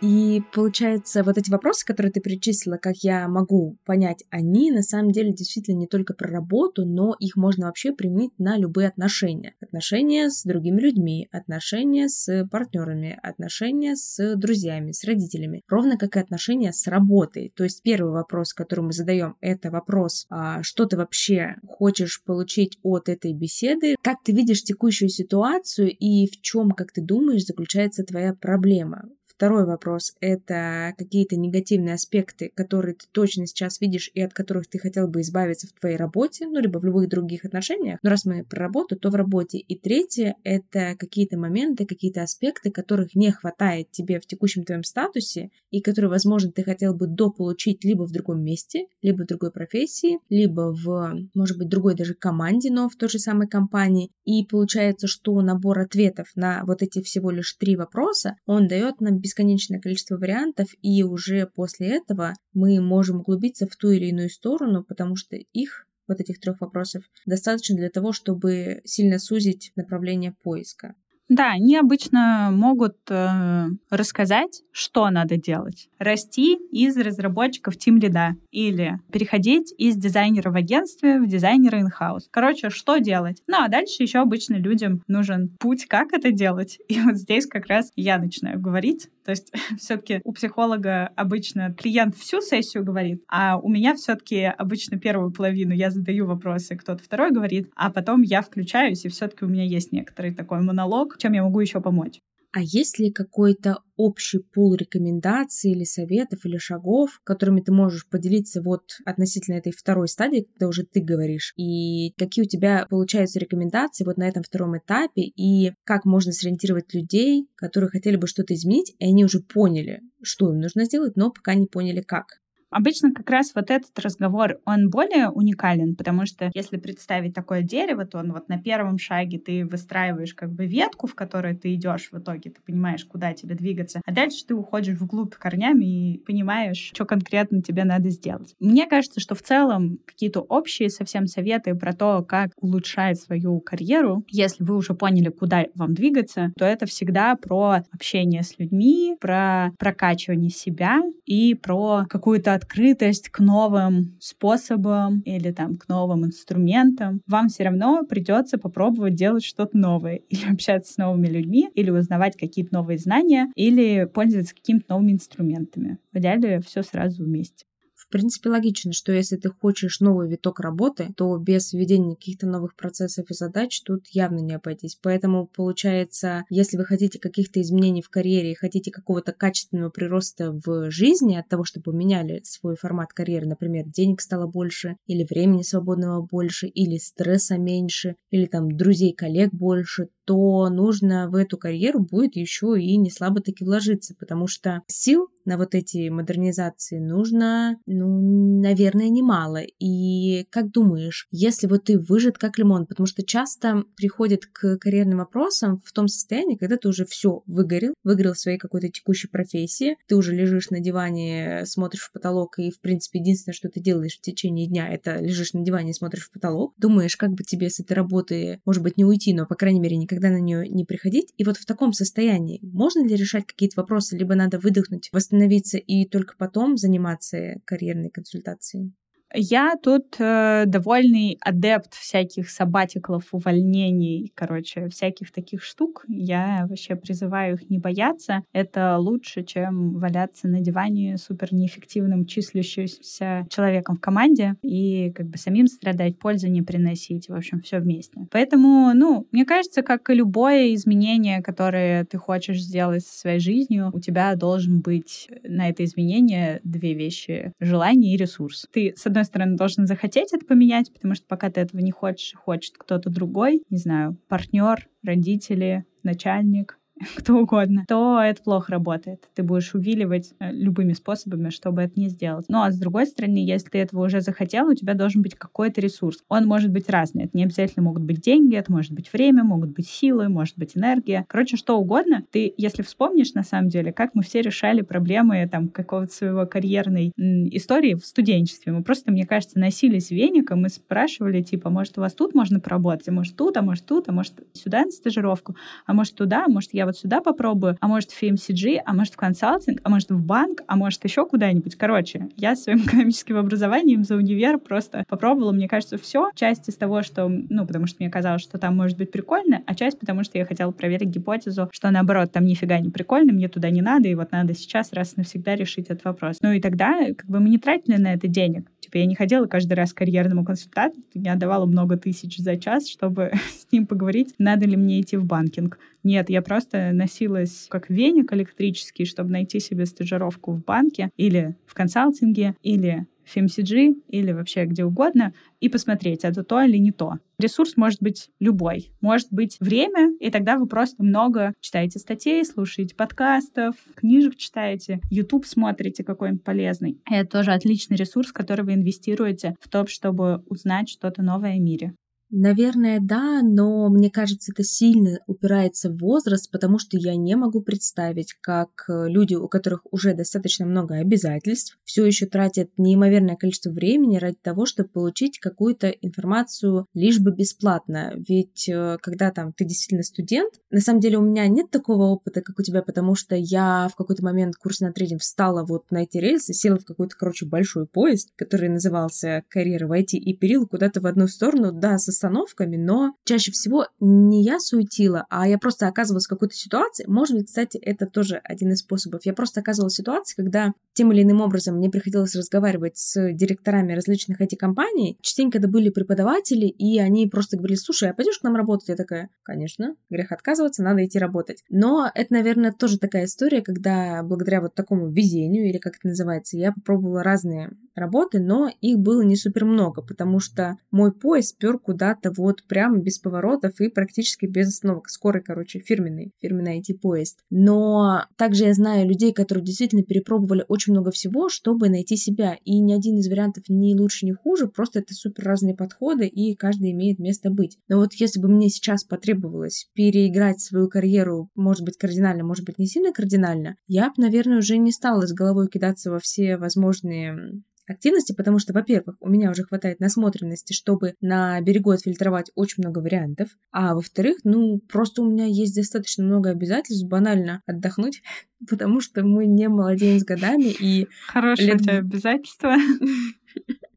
[0.00, 5.10] И получается, вот эти вопросы, которые ты перечислила, как я могу понять, они на самом
[5.10, 9.54] деле действительно не только про работу, но их можно вообще применить на любые отношения.
[9.60, 16.20] Отношения с другими людьми, отношения с партнерами, отношения с друзьями, с родителями, ровно как и
[16.20, 17.52] отношения с работой.
[17.54, 22.78] То есть первый вопрос, который мы задаем, это вопрос, а что ты вообще хочешь получить
[22.82, 28.02] от этой беседы, как ты видишь текущую ситуацию и в чем, как ты думаешь, заключается
[28.02, 29.02] твоя проблема.
[29.40, 34.78] Второй вопрос— это какие-то негативные аспекты, которые ты точно сейчас видишь и от которых ты
[34.78, 38.00] хотел бы избавиться в твоей работе, ну, либо в любых других отношениях.
[38.02, 39.56] Но раз мы про работу, то в работе.
[39.56, 45.48] И третье— это какие-то моменты, какие-то аспекты, которых не хватает тебе в текущем твоем статусе
[45.70, 50.18] и которые, возможно, ты хотел бы дополучить либо в другом месте, либо в другой профессии,
[50.28, 54.10] либо в, может быть, другой даже команде, но в той же самой компании.
[54.26, 59.18] И получается, что набор ответов на вот эти всего лишь три вопроса, он дает нам
[59.30, 64.82] бесконечное количество вариантов, и уже после этого мы можем углубиться в ту или иную сторону,
[64.82, 70.96] потому что их вот этих трех вопросов достаточно для того, чтобы сильно сузить направление поиска.
[71.30, 75.88] Да, они обычно могут э, рассказать, что надо делать.
[76.00, 82.24] Расти из разработчиков Team лида или переходить из дизайнера в агентстве в дизайнера in-house.
[82.32, 83.44] Короче, что делать?
[83.46, 86.80] Ну, а дальше еще обычно людям нужен путь, как это делать.
[86.88, 89.08] И вот здесь как раз я начинаю говорить.
[89.24, 94.98] То есть все-таки у психолога обычно клиент всю сессию говорит, а у меня все-таки обычно
[94.98, 99.48] первую половину я задаю вопросы, кто-то второй говорит, а потом я включаюсь, и все-таки у
[99.48, 102.20] меня есть некоторый такой монолог, чем я могу еще помочь.
[102.52, 108.60] А есть ли какой-то общий пул рекомендаций или советов или шагов, которыми ты можешь поделиться
[108.60, 114.04] вот относительно этой второй стадии, когда уже ты говоришь, и какие у тебя получаются рекомендации
[114.04, 118.96] вот на этом втором этапе, и как можно сориентировать людей, которые хотели бы что-то изменить,
[118.98, 122.39] и они уже поняли, что им нужно сделать, но пока не поняли как.
[122.70, 128.04] Обычно как раз вот этот разговор, он более уникален, потому что если представить такое дерево,
[128.06, 132.08] то он вот на первом шаге ты выстраиваешь как бы ветку, в которой ты идешь
[132.12, 136.92] в итоге, ты понимаешь, куда тебе двигаться, а дальше ты уходишь вглубь корнями и понимаешь,
[136.94, 138.54] что конкретно тебе надо сделать.
[138.60, 144.24] Мне кажется, что в целом какие-то общие совсем советы про то, как улучшать свою карьеру,
[144.28, 149.70] если вы уже поняли, куда вам двигаться, то это всегда про общение с людьми, про
[149.78, 157.48] прокачивание себя и про какую-то открытость к новым способам или там к новым инструментам, вам
[157.48, 162.74] все равно придется попробовать делать что-то новое или общаться с новыми людьми, или узнавать какие-то
[162.74, 165.98] новые знания, или пользоваться какими-то новыми инструментами.
[166.12, 167.64] В идеале все сразу вместе.
[168.10, 172.74] В принципе, логично, что если ты хочешь новый виток работы, то без введения каких-то новых
[172.74, 174.98] процессов и задач тут явно не обойтись.
[175.00, 180.90] Поэтому, получается, если вы хотите каких-то изменений в карьере и хотите какого-то качественного прироста в
[180.90, 186.20] жизни от того, чтобы поменяли свой формат карьеры, например, денег стало больше, или времени свободного
[186.20, 192.36] больше, или стресса меньше, или там друзей, коллег больше, то нужно в эту карьеру будет
[192.36, 198.60] еще и не слабо таки вложиться, потому что сил на вот эти модернизации нужно, ну,
[198.60, 199.62] наверное, немало.
[199.80, 205.18] И как думаешь, если вот ты выжат как лимон, потому что часто приходит к карьерным
[205.18, 209.96] вопросам в том состоянии, когда ты уже все выгорел, выгорел в своей какой-то текущей профессии,
[210.06, 214.16] ты уже лежишь на диване, смотришь в потолок, и, в принципе, единственное, что ты делаешь
[214.16, 217.70] в течение дня, это лежишь на диване и смотришь в потолок, думаешь, как бы тебе
[217.70, 220.84] с этой работы, может быть, не уйти, но, по крайней мере, никогда на нее не
[220.84, 221.32] приходить.
[221.36, 226.06] И вот в таком состоянии можно ли решать какие-то вопросы, либо надо выдохнуть, восстановиться и
[226.06, 228.92] только потом заниматься карьерной консультацией?
[229.32, 236.04] Я тут э, довольный адепт всяких сабатиклов, увольнений, короче, всяких таких штук.
[236.08, 238.42] Я вообще призываю их не бояться.
[238.52, 245.38] Это лучше, чем валяться на диване супер неэффективным числящимся человеком в команде и как бы
[245.38, 247.28] самим страдать, пользы не приносить.
[247.28, 248.26] В общем, все вместе.
[248.32, 253.90] Поэтому, ну, мне кажется, как и любое изменение, которое ты хочешь сделать со своей жизнью,
[253.92, 258.66] у тебя должен быть на это изменение две вещи— желание и ресурс.
[258.72, 261.90] Ты, с одной одной стороны, должен захотеть это поменять, потому что пока ты этого не
[261.90, 266.78] хочешь, хочет кто-то другой, не знаю, партнер, родители, начальник,
[267.16, 269.28] кто угодно, то это плохо работает.
[269.34, 272.46] Ты будешь увиливать э, любыми способами, чтобы это не сделать.
[272.48, 275.80] Ну а с другой стороны, если ты этого уже захотел, у тебя должен быть какой-то
[275.80, 276.22] ресурс.
[276.28, 277.24] Он может быть разный.
[277.24, 280.76] Это не обязательно могут быть деньги, это может быть время, могут быть силы, может быть
[280.76, 281.24] энергия.
[281.28, 282.24] Короче, что угодно.
[282.30, 287.12] Ты, если вспомнишь, на самом деле, как мы все решали проблемы там какого-то своего карьерной
[287.16, 288.72] истории в студенчестве.
[288.72, 293.08] Мы просто, мне кажется, носились веником и спрашивали, типа, может, у вас тут можно поработать,
[293.08, 296.48] а может, тут, а может, тут, а может, сюда на стажировку, а может, туда, а
[296.48, 300.10] может, я вот сюда попробую, а может, в FMCG, а может, в консалтинг, а может,
[300.10, 301.76] в банк, а может, еще куда-нибудь.
[301.76, 306.30] Короче, я своим экономическим образованием за универ просто попробовала, мне кажется, все.
[306.34, 309.74] Часть из того, что, ну, потому что мне казалось, что там может быть прикольно, а
[309.74, 313.70] часть потому, что я хотела проверить гипотезу, что наоборот, там нифига не прикольно, мне туда
[313.70, 316.38] не надо, и вот надо сейчас раз навсегда решить этот вопрос.
[316.42, 318.68] Ну и тогда как бы мы не тратили на это денег.
[318.80, 322.88] Типа я не ходила каждый раз к карьерному консультанту, я давала много тысяч за час,
[322.88, 325.78] чтобы с ним поговорить, надо ли мне идти в банкинг.
[326.02, 331.74] Нет, я просто носилась как веник электрический, чтобы найти себе стажировку в банке или в
[331.74, 337.14] консалтинге, или в FMCG или вообще где угодно, и посмотреть, это то или не то.
[337.38, 338.90] Ресурс может быть любой.
[339.00, 345.46] Может быть время, и тогда вы просто много читаете статей, слушаете подкастов, книжек читаете, YouTube
[345.46, 347.00] смотрите какой-нибудь полезный.
[347.10, 351.94] Это тоже отличный ресурс, который вы инвестируете в то, чтобы узнать что-то новое о мире.
[352.32, 357.60] Наверное, да, но мне кажется, это сильно упирается в возраст, потому что я не могу
[357.60, 363.70] представить, как э, люди, у которых уже достаточно много обязательств, все еще тратят неимоверное количество
[363.70, 368.14] времени ради того, чтобы получить какую-то информацию лишь бы бесплатно.
[368.28, 372.42] Ведь э, когда там ты действительно студент, на самом деле у меня нет такого опыта,
[372.42, 376.04] как у тебя, потому что я в какой-то момент курс на третьем встала вот на
[376.04, 380.68] эти рельсы, села в какой-то, короче, большой поезд, который назывался «Карьера в IT» и перил
[380.68, 385.58] куда-то в одну сторону, да, со остановками, но чаще всего не я суетила, а я
[385.58, 387.04] просто оказывалась в какой-то ситуации.
[387.06, 389.22] Может быть, кстати, это тоже один из способов.
[389.24, 393.94] Я просто оказывалась в ситуации, когда тем или иным образом мне приходилось разговаривать с директорами
[393.94, 395.16] различных IT-компаний.
[395.22, 398.88] Частенько это были преподаватели, и они просто говорили, слушай, а пойдешь к нам работать?
[398.88, 401.64] Я такая, конечно, грех отказываться, надо идти работать.
[401.70, 406.58] Но это, наверное, тоже такая история, когда благодаря вот такому везению, или как это называется,
[406.58, 411.78] я попробовала разные работы, но их было не супер много, потому что мой поезд пер
[412.10, 415.08] куда-то вот прямо без поворотов и практически без остановок.
[415.08, 417.40] Скорый, короче, фирменный, фирменный IT-поезд.
[417.50, 422.56] Но также я знаю людей, которые действительно перепробовали очень много всего, чтобы найти себя.
[422.64, 426.54] И ни один из вариантов не лучше, не хуже, просто это супер разные подходы, и
[426.54, 427.78] каждый имеет место быть.
[427.88, 432.78] Но вот если бы мне сейчас потребовалось переиграть свою карьеру, может быть, кардинально, может быть,
[432.78, 437.62] не сильно кардинально, я бы, наверное, уже не стала с головой кидаться во все возможные
[437.90, 443.00] активности, потому что, во-первых, у меня уже хватает насмотренности, чтобы на берегу отфильтровать очень много
[443.00, 448.22] вариантов, а во-вторых, ну, просто у меня есть достаточно много обязательств банально отдохнуть,
[448.68, 451.08] потому что мы не молодеем с годами и...
[451.28, 451.80] Хорошее лет...
[451.80, 452.74] у тебя обязательство.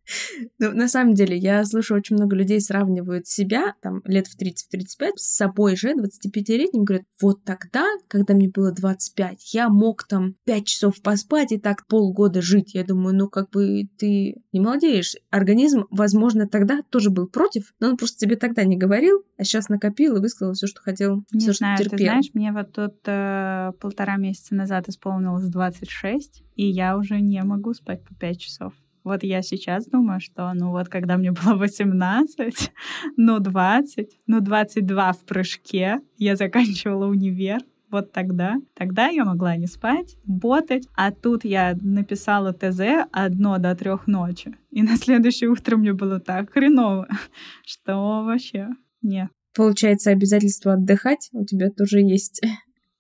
[0.59, 5.11] Ну, на самом деле, я слышу, очень много людей сравнивают себя, там, лет в 30-35,
[5.15, 10.65] с собой же, 25-летним, говорят, вот тогда, когда мне было 25, я мог там 5
[10.65, 12.73] часов поспать и так полгода жить.
[12.73, 15.15] Я думаю, ну, как бы ты не молодеешь.
[15.29, 19.69] Организм, возможно, тогда тоже был против, но он просто тебе тогда не говорил, а сейчас
[19.69, 21.97] накопил и высказал все, что хотел, не все, знаю, что терпел.
[21.97, 27.41] Ты знаешь, мне вот тут э, полтора месяца назад исполнилось 26, и я уже не
[27.43, 28.73] могу спать по 5 часов.
[29.03, 32.71] Вот я сейчас думаю, что, ну вот, когда мне было 18,
[33.17, 37.59] ну 20, ну 22 в прыжке, я заканчивала универ,
[37.93, 38.55] вот тогда.
[38.73, 44.55] Тогда я могла не спать, ботать, а тут я написала ТЗ одно до трех ночи.
[44.71, 47.07] И на следующее утро мне было так хреново,
[47.65, 48.69] что вообще
[49.01, 49.29] не.
[49.55, 52.41] Получается, обязательство отдыхать у тебя тоже есть.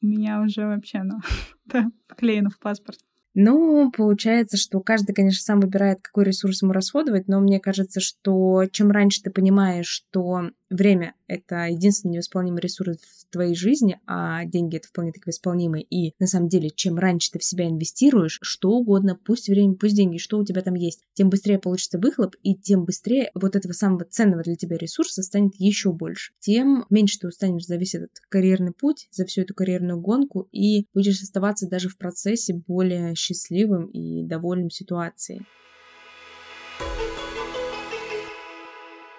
[0.01, 1.19] У меня уже вообще, ну,
[1.65, 2.99] да, поклеено в паспорт.
[3.35, 8.65] Ну, получается, что каждый, конечно, сам выбирает, какой ресурс ему расходовать, но мне кажется, что
[8.71, 14.75] чем раньше ты понимаешь, что время— это единственный невосполнимый ресурс в твоей жизни, а деньги—
[14.77, 15.81] это вполне таки восполнимый.
[15.81, 19.95] И на самом деле, чем раньше ты в себя инвестируешь, что угодно, пусть время, пусть
[19.95, 23.73] деньги, что у тебя там есть, тем быстрее получится выхлоп, и тем быстрее вот этого
[23.73, 26.33] самого ценного для тебя ресурса станет еще больше.
[26.39, 30.85] Тем меньше ты устанешь за весь этот карьерный путь, за всю эту карьерную гонку, и
[30.93, 35.41] будешь оставаться даже в процессе более счастливым и довольным ситуацией.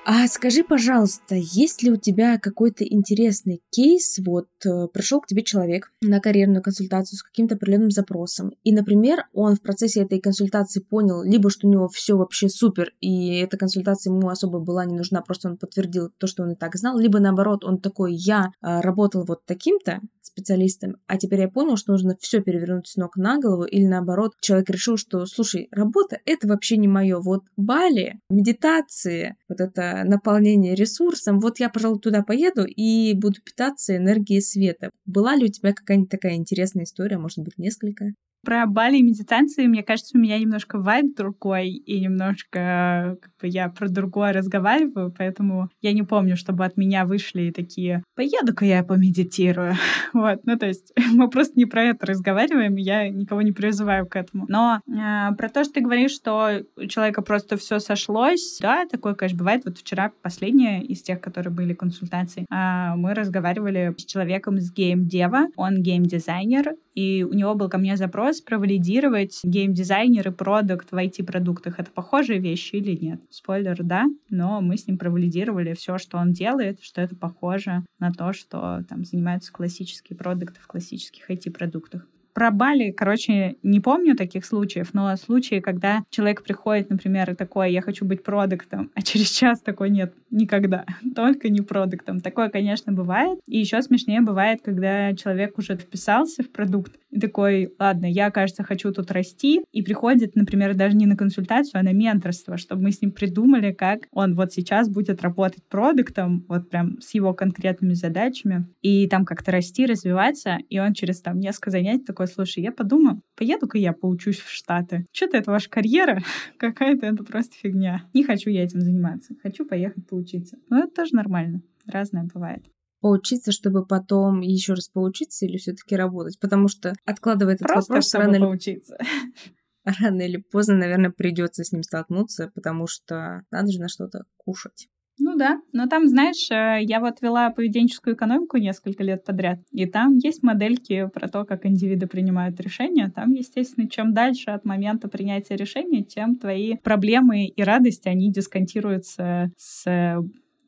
[0.06, 4.18] А скажи, пожалуйста, есть ли у тебя какой-то интересный кейс?
[4.18, 9.24] Вот э, пришел к тебе человек на карьерную консультацию с каким-то определенным запросом, и, например,
[9.32, 13.56] он в процессе этой консультации понял, либо что у него все вообще супер, и эта
[13.56, 16.98] консультация ему особо была не нужна, просто он подтвердил то, что он и так знал,
[16.98, 21.92] либо наоборот, он такой, я э, работал вот таким-то специалистом, а теперь я понял, что
[21.92, 26.46] нужно все перевернуть с ног на голову, или наоборот, человек решил, что, слушай, работа это
[26.46, 32.64] вообще не мое, вот Бали, медитации, вот это наполнение ресурсом, вот я, пожалуй, туда поеду
[32.64, 34.90] и буду питаться энергией света.
[35.06, 38.06] Была ли у тебя какая-нибудь такая интересная история, может быть, несколько?
[38.44, 43.48] Про Бали и медитации, мне кажется, у меня немножко вайб другой, и немножко как бы
[43.48, 48.82] я про другое разговариваю, поэтому я не помню, чтобы от меня вышли такие «поеду-ка я
[48.82, 49.74] помедитирую».
[50.12, 54.16] вот, ну то есть мы просто не про это разговариваем, я никого не призываю к
[54.16, 54.46] этому.
[54.48, 59.14] Но э, про то, что ты говоришь, что у человека просто все сошлось, да, такое,
[59.14, 59.62] конечно, бывает.
[59.64, 65.48] Вот вчера последняя из тех, которые были консультации, э, мы разговаривали с человеком с гейм-дева,
[65.56, 71.78] он гейм-дизайнер, и у него был ко мне запрос провалидировать геймдизайнер и продукт в IT-продуктах.
[71.78, 73.20] Это похожие вещи или нет?
[73.30, 78.12] Спойлер, да, но мы с ним провалидировали все, что он делает, что это похоже на
[78.12, 82.06] то, что там занимаются классические продукты в классических IT-продуктах.
[82.34, 87.72] Про Бали, короче, не помню таких случаев, но случаи, когда человек приходит, например, и такой,
[87.72, 92.20] я хочу быть продуктом, а через час такой нет, никогда, только не продуктом.
[92.20, 93.38] Такое, конечно, бывает.
[93.46, 98.64] И еще смешнее бывает, когда человек уже вписался в продукт, и такой, ладно, я, кажется,
[98.64, 102.90] хочу тут расти, и приходит, например, даже не на консультацию, а на менторство, чтобы мы
[102.90, 107.94] с ним придумали, как он вот сейчас будет работать продуктом, вот прям с его конкретными
[107.94, 112.72] задачами, и там как-то расти, развиваться, и он через там несколько занятий такой, слушай, я
[112.72, 115.06] подумаю, поеду-ка я поучусь в Штаты.
[115.12, 116.22] Что-то это ваша карьера,
[116.58, 118.08] какая-то это просто фигня.
[118.14, 120.58] Не хочу я этим заниматься, хочу поехать поучиться.
[120.68, 122.64] Но это тоже нормально, разное бывает
[123.00, 126.40] поучиться, чтобы потом еще раз поучиться или все-таки работать?
[126.40, 128.96] Потому что откладывает этот Просто вопрос чтобы рано поучиться.
[129.84, 134.88] Рано или поздно, наверное, придется с ним столкнуться, потому что надо же на что-то кушать.
[135.18, 139.86] Ну да, но там, знаешь, э, я вот вела поведенческую экономику несколько лет подряд, и
[139.86, 143.12] там есть модельки про то, как индивиды принимают решения.
[143.14, 149.52] Там, естественно, чем дальше от момента принятия решения, тем твои проблемы и радости, они дисконтируются
[149.56, 150.16] с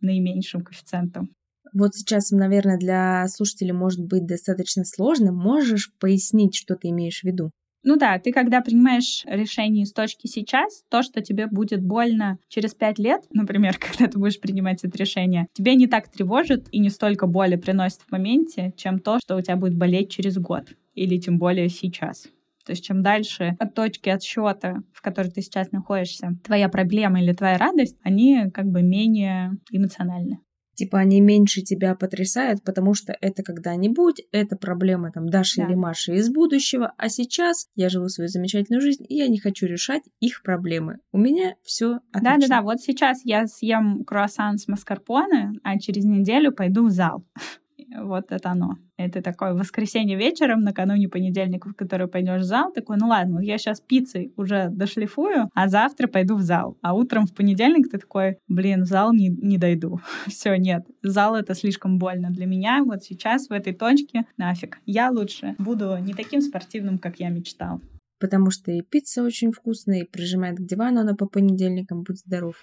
[0.01, 1.31] наименьшим коэффициентом.
[1.73, 5.33] Вот сейчас, наверное, для слушателей может быть достаточно сложно.
[5.33, 7.51] Можешь пояснить, что ты имеешь в виду?
[7.89, 12.75] Ну да, ты когда принимаешь решение из точки сейчас, то, что тебе будет больно через
[12.75, 16.91] пять лет, например, когда ты будешь принимать это решение, тебе не так тревожит и не
[16.91, 20.65] столько боли приносит в моменте, чем то, что у тебя будет болеть через год
[20.95, 22.25] или тем более сейчас.
[22.65, 27.33] То есть чем дальше от точки отсчета, в которой ты сейчас находишься, твоя проблема или
[27.33, 30.41] твоя радость, они как бы менее эмоциональны.
[30.77, 35.67] Типа они меньше тебя потрясают, потому что это когда-нибудь, это проблема там Даши да.
[35.67, 39.67] или Маши из будущего, а сейчас я живу свою замечательную жизнь, и я не хочу
[39.67, 40.99] решать их проблемы.
[41.13, 42.39] У меня все отлично.
[42.39, 47.25] Да-да-да, вот сейчас я съем круассан с маскарпоне, а через неделю пойду в зал.
[47.95, 48.77] Вот это оно.
[48.97, 53.59] Это такое воскресенье вечером, накануне понедельника, в который пойдешь в зал, такой, ну ладно, я
[53.59, 56.77] сейчас пиццей уже дошлифую, а завтра пойду в зал.
[56.83, 60.01] А утром в понедельник ты такой, блин, в зал не, не дойду.
[60.27, 62.83] Все, нет, зал это слишком больно для меня.
[62.85, 64.79] Вот сейчас в этой точке нафиг.
[64.87, 67.81] Я лучше буду не таким спортивным, как я мечтал.
[68.19, 72.57] Потому что и пицца очень вкусная, и прижимает к дивану она по понедельникам, будь здоров.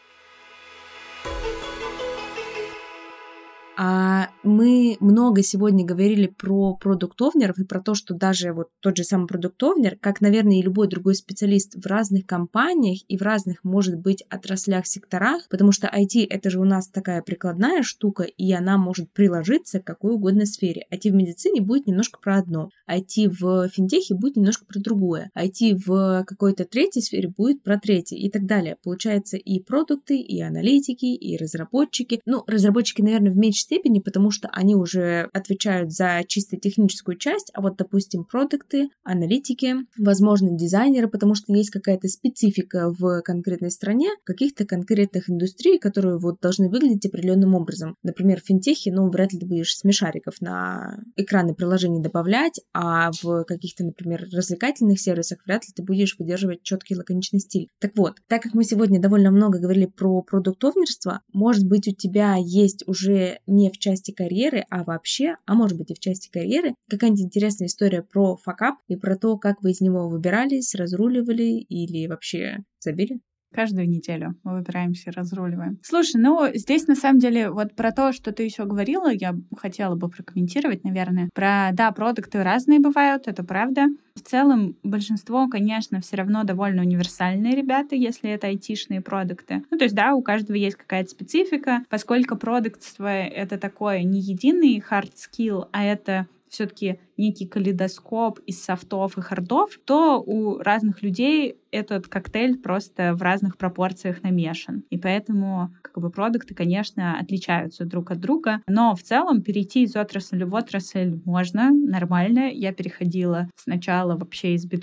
[3.76, 9.04] А мы много сегодня говорили про продуктовнеров и про то, что даже вот тот же
[9.04, 13.96] самый продуктовнер, как, наверное, и любой другой специалист в разных компаниях и в разных, может
[13.96, 18.78] быть, отраслях, секторах, потому что IT— это же у нас такая прикладная штука, и она
[18.78, 20.86] может приложиться к какой угодно сфере.
[20.94, 25.82] IT в медицине будет немножко про одно, IT в финтехе будет немножко про другое, IT
[25.84, 28.78] в какой-то третьей сфере будет про третье и так далее.
[28.84, 32.22] Получается и продукты, и аналитики, и разработчики.
[32.26, 37.52] Ну, разработчики, наверное, в меньшей степени, потому что они уже отвечают за чисто техническую часть,
[37.54, 44.10] а вот, допустим, продукты, аналитики, возможно, дизайнеры, потому что есть какая-то специфика в конкретной стране,
[44.24, 47.96] каких-то конкретных индустрий, которые вот должны выглядеть определенным образом.
[48.04, 53.44] Например, в финтехе, ну, вряд ли ты будешь смешариков на экраны приложений добавлять, а в
[53.46, 57.70] каких-то, например, развлекательных сервисах вряд ли ты будешь выдерживать четкий лаконичный стиль.
[57.80, 62.36] Так вот, так как мы сегодня довольно много говорили про продуктовнерство, может быть, у тебя
[62.38, 66.76] есть уже не в части карьеры, а вообще, а может быть и в части карьеры,
[66.90, 72.08] какая-нибудь интересная история про факап и про то, как вы из него выбирались, разруливали или
[72.08, 73.20] вообще забили?
[73.54, 75.78] Каждую неделю мы выбираемся разруливаем.
[75.84, 79.96] Слушай, ну здесь на самом деле вот про то, что ты еще говорила, я хотела
[79.96, 81.30] бы прокомментировать, наверное.
[81.34, 83.88] Про, да, продукты разные бывают, это правда.
[84.16, 89.64] В целом, большинство, конечно, все равно довольно универсальные ребята, если это айтишные продукты.
[89.72, 94.84] Ну, то есть, да, у каждого есть какая-то специфика, поскольку продуктство— это такое не единый
[94.88, 101.58] hard skill, а это все-таки некий калейдоскоп из софтов и хардов, то у разных людей
[101.74, 104.84] этот коктейль просто в разных пропорциях намешан.
[104.92, 108.62] И поэтому как бы продукты, конечно, отличаются друг от друга.
[108.68, 112.52] Но в целом перейти из отрасли в отрасль можно, нормально.
[112.52, 114.78] Я переходила сначала вообще из B2B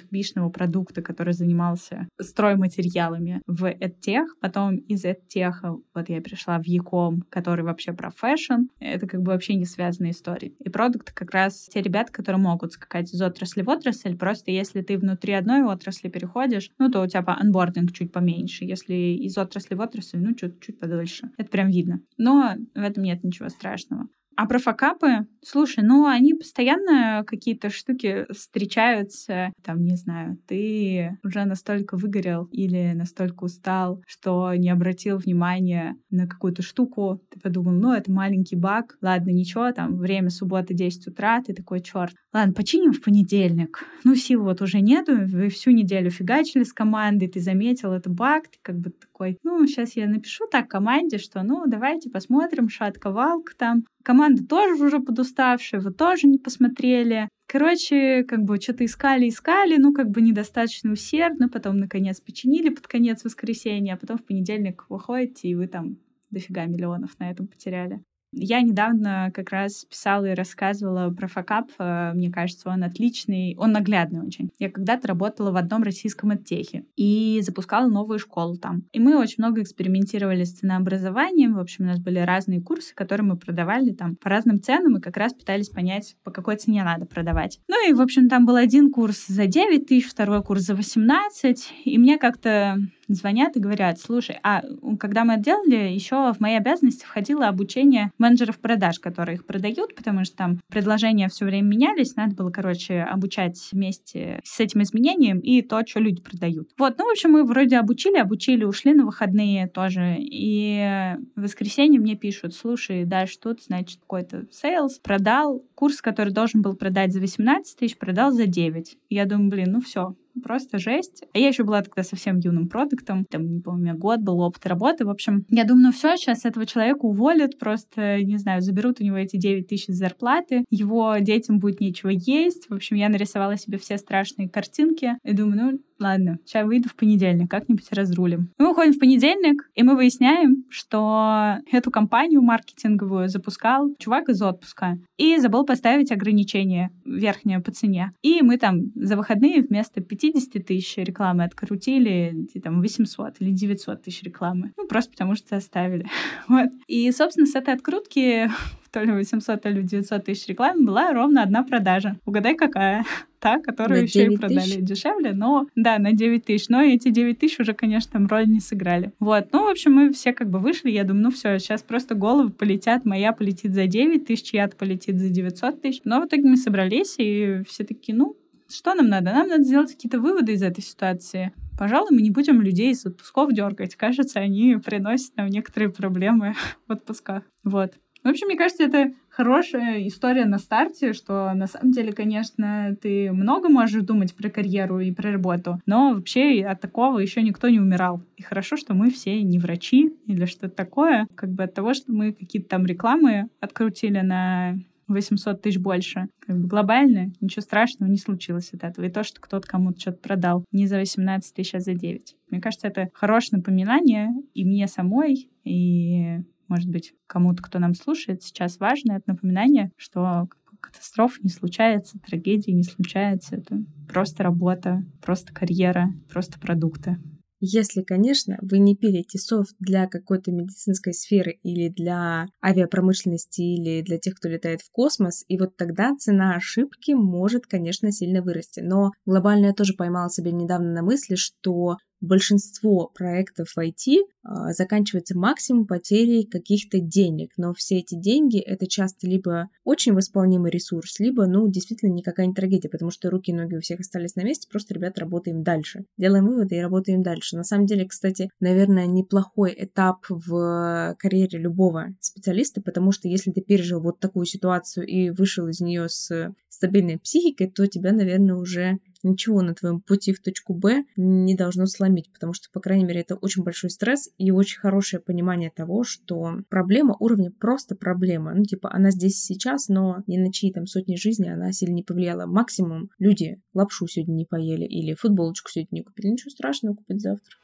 [0.53, 7.65] продукта, который занимался стройматериалами, в EdTech, потом из EdTech вот я пришла в e-com, который
[7.65, 8.69] вообще про fashion.
[8.81, 10.55] Это как бы вообще не связанные истории.
[10.59, 14.17] И продукты как раз те ребята, которые могут скакать из отрасли в отрасль.
[14.17, 18.65] Просто если ты внутри одной отрасли переходишь, ну, то у тебя онбординг чуть поменьше.
[18.65, 21.31] Если из отрасли в отрасль, ну, чуть-чуть подольше.
[21.39, 22.01] Это прям видно.
[22.19, 24.09] Но в этом нет ничего страшного.
[24.41, 31.45] А про факапы, слушай, ну они постоянно какие-то штуки встречаются, там, не знаю, ты уже
[31.45, 37.93] настолько выгорел или настолько устал, что не обратил внимания на какую-то штуку, ты подумал, ну
[37.93, 42.95] это маленький баг, ладно, ничего, там время субботы 10 утра, ты такой, черт, ладно, починим
[42.95, 43.85] в понедельник.
[44.05, 48.49] Ну сил вот уже нету, вы всю неделю фигачили с командой, ты заметил это баг,
[48.49, 53.55] ты как бы такой, ну сейчас я напишу так команде, что ну давайте посмотрим, шатковалка
[53.57, 57.29] там, Команда тоже уже подуставшая, вы тоже не посмотрели.
[57.47, 62.87] Короче, как бы что-то искали, искали, ну, как бы недостаточно усердно, потом, наконец, починили под
[62.87, 65.99] конец воскресенья, а потом в понедельник выходите, и вы там
[66.31, 68.01] дофига миллионов на этом потеряли.
[68.33, 71.71] Я недавно как раз писала и рассказывала про факап.
[71.79, 74.51] Э, мне кажется, он отличный, он наглядный очень.
[74.59, 78.85] Я когда-то работала в одном российском оттехе и запускала новую школу там.
[78.93, 81.55] И мы очень много экспериментировали с ценообразованием.
[81.55, 85.01] В общем, у нас были разные курсы, которые мы продавали там по разным ценам и
[85.01, 87.59] как раз пытались понять, по какой цене надо продавать.
[87.69, 91.73] Ну и, в общем, там был один курс за 9 тысяч, второй курс за 18.
[91.85, 92.77] И мне как-то
[93.15, 94.63] звонят и говорят, слушай, а
[94.99, 99.95] когда мы это делали, еще в мои обязанности входило обучение менеджеров продаж, которые их продают,
[99.95, 105.39] потому что там предложения все время менялись, надо было, короче, обучать вместе с этим изменением
[105.39, 106.71] и то, что люди продают.
[106.79, 112.01] Вот, ну, в общем, мы вроде обучили, обучили, ушли на выходные тоже, и в воскресенье
[112.01, 117.21] мне пишут, слушай, дальше тут, значит, какой-то sales продал курс, который должен был продать за
[117.21, 118.99] 18 тысяч, продал за 9.
[119.09, 121.25] Я думаю, блин, ну все, просто жесть.
[121.33, 125.05] А я еще была тогда совсем юным продуктом, там, не помню, год был опыт работы.
[125.05, 129.05] В общем, я думаю, ну все, сейчас этого человека уволят, просто, не знаю, заберут у
[129.05, 132.69] него эти 9 тысяч зарплаты, его детям будет нечего есть.
[132.69, 136.97] В общем, я нарисовала себе все страшные картинки и думаю, ну, ладно, сейчас выйду в
[136.97, 138.51] понедельник, как-нибудь разрулим.
[138.59, 144.99] Мы выходим в понедельник, и мы выясняем, что эту компанию маркетинговую запускал чувак из отпуска
[145.17, 148.13] и забыл поставить ограничение верхнее по цене.
[148.23, 154.23] И мы там за выходные вместо 50 тысяч рекламы открутили там 800 или 900 тысяч
[154.23, 154.73] рекламы.
[154.77, 156.07] Ну, просто потому что оставили.
[156.49, 156.71] вот.
[156.87, 158.51] И, собственно, с этой открутки
[158.91, 162.17] то ли 800, то ли 900 тысяч рекламы была ровно одна продажа.
[162.25, 163.05] Угадай, какая?
[163.41, 164.83] Та, которую еще и продали тысяч?
[164.83, 166.69] дешевле, но да, на 9 тысяч.
[166.69, 169.13] Но эти 9 тысяч уже, конечно, там роль не сыграли.
[169.19, 169.49] Вот.
[169.53, 170.91] Ну, в общем, мы все как бы вышли.
[170.91, 173.07] Я думаю, ну все, сейчас просто головы полетят.
[173.07, 176.01] Моя полетит за 9 тысяч, чья-то полетит за 900 тысяч.
[176.05, 178.37] Но в итоге мы собрались, и все такие, ну,
[178.69, 179.33] что нам надо?
[179.33, 181.53] Нам надо сделать какие-то выводы из этой ситуации.
[181.79, 183.97] Пожалуй, мы не будем людей из отпусков дергать.
[183.97, 186.55] Кажется, они приносят нам некоторые проблемы
[186.87, 187.43] в отпусках.
[187.65, 187.95] Вот.
[188.23, 193.33] В общем, мне кажется, это хорошая история на старте, что на самом деле, конечно, ты
[193.33, 197.81] много можешь думать про карьеру и про работу, но вообще от такого еще никто не
[197.81, 198.21] умирал.
[198.37, 201.27] И хорошо, что мы все не врачи или что-то такое.
[201.35, 204.77] Как бы от того, что мы какие-то там рекламы открутили на
[205.09, 206.29] 800 тысяч больше.
[206.41, 209.07] Как бы глобально ничего страшного не случилось от этого.
[209.07, 212.37] И то, что кто-то кому-то что-то продал не за 18 тысяч, а за 9.
[212.51, 216.41] Мне кажется, это хорошее напоминание и мне самой, и
[216.71, 220.49] может быть, кому-то, кто нам слушает, сейчас важно это напоминание, что
[220.81, 223.57] катастроф не случается, трагедии не случается.
[223.57, 227.19] Это просто работа, просто карьера, просто продукты.
[227.63, 234.17] Если, конечно, вы не пилите софт для какой-то медицинской сферы или для авиапромышленности или для
[234.17, 238.81] тех, кто летает в космос, и вот тогда цена ошибки может, конечно, сильно вырасти.
[238.81, 244.73] Но глобально я тоже поймала себя недавно на мысли, что большинство проектов в IT а,
[244.73, 251.19] заканчивается максимум потерей каких-то денег, но все эти деньги это часто либо очень восполнимый ресурс,
[251.19, 254.43] либо, ну, действительно никакая не трагедия, потому что руки и ноги у всех остались на
[254.43, 256.05] месте, просто, ребят, работаем дальше.
[256.17, 257.57] Делаем выводы и работаем дальше.
[257.57, 263.61] На самом деле, кстати, наверное, неплохой этап в карьере любого специалиста, потому что если ты
[263.61, 268.99] пережил вот такую ситуацию и вышел из нее с стабильной психикой, то тебя, наверное, уже
[269.23, 273.21] ничего на твоем пути в точку Б не должно сломить, потому что, по крайней мере,
[273.21, 278.55] это очень большой стресс и очень хорошее понимание того, что проблема уровня просто проблема.
[278.55, 282.03] Ну, типа, она здесь сейчас, но ни на чьи там сотни жизней она сильно не
[282.03, 282.47] повлияла.
[282.47, 286.29] Максимум люди лапшу сегодня не поели или футболочку сегодня не купили.
[286.29, 287.60] Ничего страшного, купить завтра.